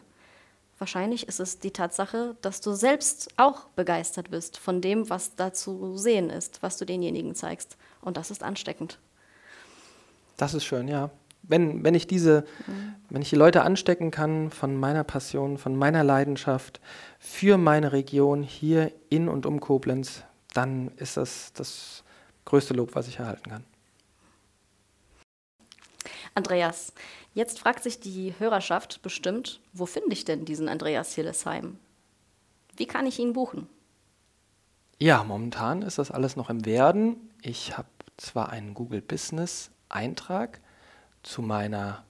[0.77, 5.53] Wahrscheinlich ist es die Tatsache, dass du selbst auch begeistert bist von dem, was da
[5.53, 7.77] zu sehen ist, was du denjenigen zeigst.
[8.01, 8.99] Und das ist ansteckend.
[10.37, 11.09] Das ist schön, ja.
[11.41, 12.95] Wenn, wenn ich diese, mhm.
[13.09, 16.79] wenn ich die Leute anstecken kann von meiner Passion, von meiner Leidenschaft
[17.19, 22.03] für meine Region hier in und um Koblenz, dann ist das das
[22.45, 23.63] größte Lob, was ich erhalten kann.
[26.35, 26.93] Andreas,
[27.33, 31.77] jetzt fragt sich die Hörerschaft bestimmt, wo finde ich denn diesen Andreas Hillesheim?
[32.75, 33.67] Wie kann ich ihn buchen?
[34.99, 37.29] Ja, momentan ist das alles noch im Werden.
[37.41, 40.61] Ich habe zwar einen Google Business Eintrag
[41.23, 42.03] zu meiner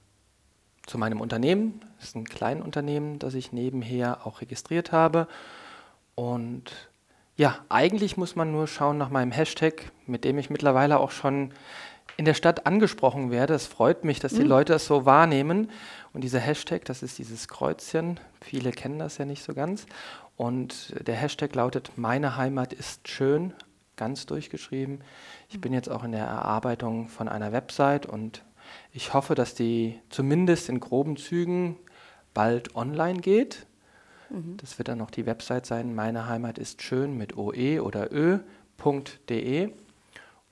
[0.86, 1.80] zu meinem Unternehmen.
[1.97, 5.28] Das ist ein Kleinunternehmen, das ich nebenher auch registriert habe.
[6.15, 6.89] Und
[7.36, 11.53] ja, eigentlich muss man nur schauen nach meinem Hashtag, mit dem ich mittlerweile auch schon
[12.18, 13.53] in der Stadt angesprochen werde.
[13.53, 14.49] Es freut mich, dass die mhm.
[14.49, 15.70] Leute das so wahrnehmen.
[16.14, 18.20] Und dieser Hashtag, das ist dieses Kreuzchen.
[18.41, 19.86] Viele kennen das ja nicht so ganz.
[20.36, 23.53] Und der Hashtag lautet, meine Heimat ist schön,
[23.95, 25.01] ganz durchgeschrieben.
[25.49, 28.43] Ich bin jetzt auch in der Erarbeitung von einer Website und
[28.91, 31.78] ich hoffe, dass die zumindest in groben Zügen
[32.34, 33.66] bald online geht.
[34.30, 34.57] Mhm.
[34.57, 39.70] Das wird dann noch die Website sein, meine Heimat ist schön mit oe oder ö.de.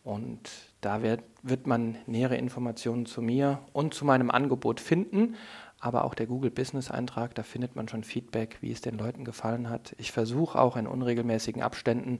[0.03, 0.49] Und
[0.81, 5.35] da wird, wird man nähere Informationen zu mir und zu meinem Angebot finden.
[5.79, 9.25] Aber auch der Google Business Eintrag, da findet man schon Feedback, wie es den Leuten
[9.25, 9.95] gefallen hat.
[9.97, 12.19] Ich versuche auch in unregelmäßigen Abständen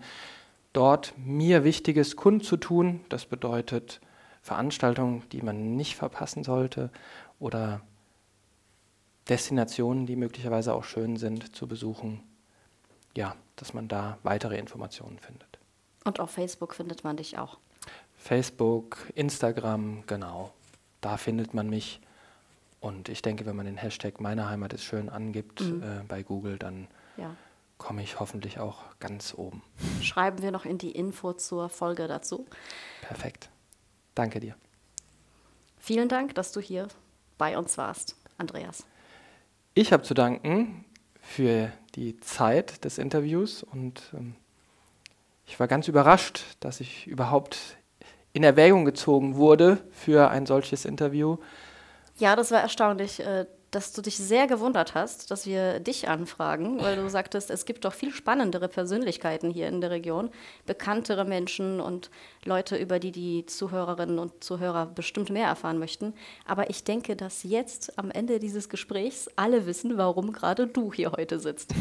[0.74, 3.02] dort mir Wichtiges kundzutun.
[3.10, 4.02] Das bedeutet
[4.42, 6.90] Veranstaltungen, die man nicht verpassen sollte
[7.40, 7.82] oder
[9.30, 12.24] Destinationen, die möglicherweise auch schön sind zu besuchen.
[13.16, 15.60] Ja, dass man da weitere Informationen findet.
[16.04, 17.60] Und auf Facebook findet man dich auch.
[18.22, 20.54] Facebook, Instagram, genau.
[21.02, 22.00] Da findet man mich.
[22.80, 25.84] Und ich denke, wenn man den Hashtag Meine Heimat ist schön angibt mhm.
[25.84, 27.36] äh, bei Google, dann ja.
[27.80, 29.64] komme ich hoffentlich auch ganz oben.
[30.02, 32.46] Schreiben wir noch in die Info zur Folge dazu.
[33.02, 33.50] Perfekt.
[34.14, 34.56] Danke dir.
[35.80, 36.88] Vielen Dank, dass du hier
[37.40, 38.86] bei uns warst, Andreas.
[39.74, 40.86] Ich habe zu danken
[41.22, 44.36] für die Zeit des Interviews und ähm,
[45.48, 47.78] ich war ganz überrascht, dass ich überhaupt
[48.34, 51.38] in Erwägung gezogen wurde für ein solches Interview.
[52.18, 56.82] Ja, das war erstaunlich, äh, dass du dich sehr gewundert hast, dass wir dich anfragen,
[56.82, 60.30] weil du sagtest, es gibt doch viel spannendere Persönlichkeiten hier in der Region,
[60.66, 62.12] bekanntere Menschen und
[62.44, 66.14] Leute, über die die Zuhörerinnen und Zuhörer bestimmt mehr erfahren möchten.
[66.46, 71.14] Aber ich denke, dass jetzt am Ende dieses Gesprächs alle wissen, warum gerade du hier
[71.14, 71.74] heute sitzt.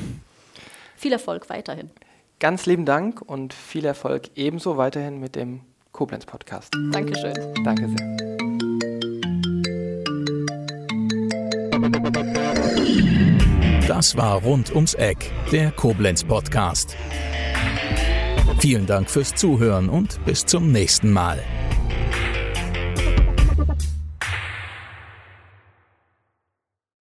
[0.97, 1.91] Viel Erfolg weiterhin.
[2.39, 5.63] Ganz lieben Dank und viel Erfolg ebenso weiterhin mit dem
[5.93, 6.75] Koblenz Podcast.
[6.93, 7.35] Dankeschön.
[7.65, 8.21] Danke sehr.
[13.87, 16.97] Das war Rund ums Eck, der Koblenz Podcast.
[18.61, 21.39] Vielen Dank fürs Zuhören und bis zum nächsten Mal.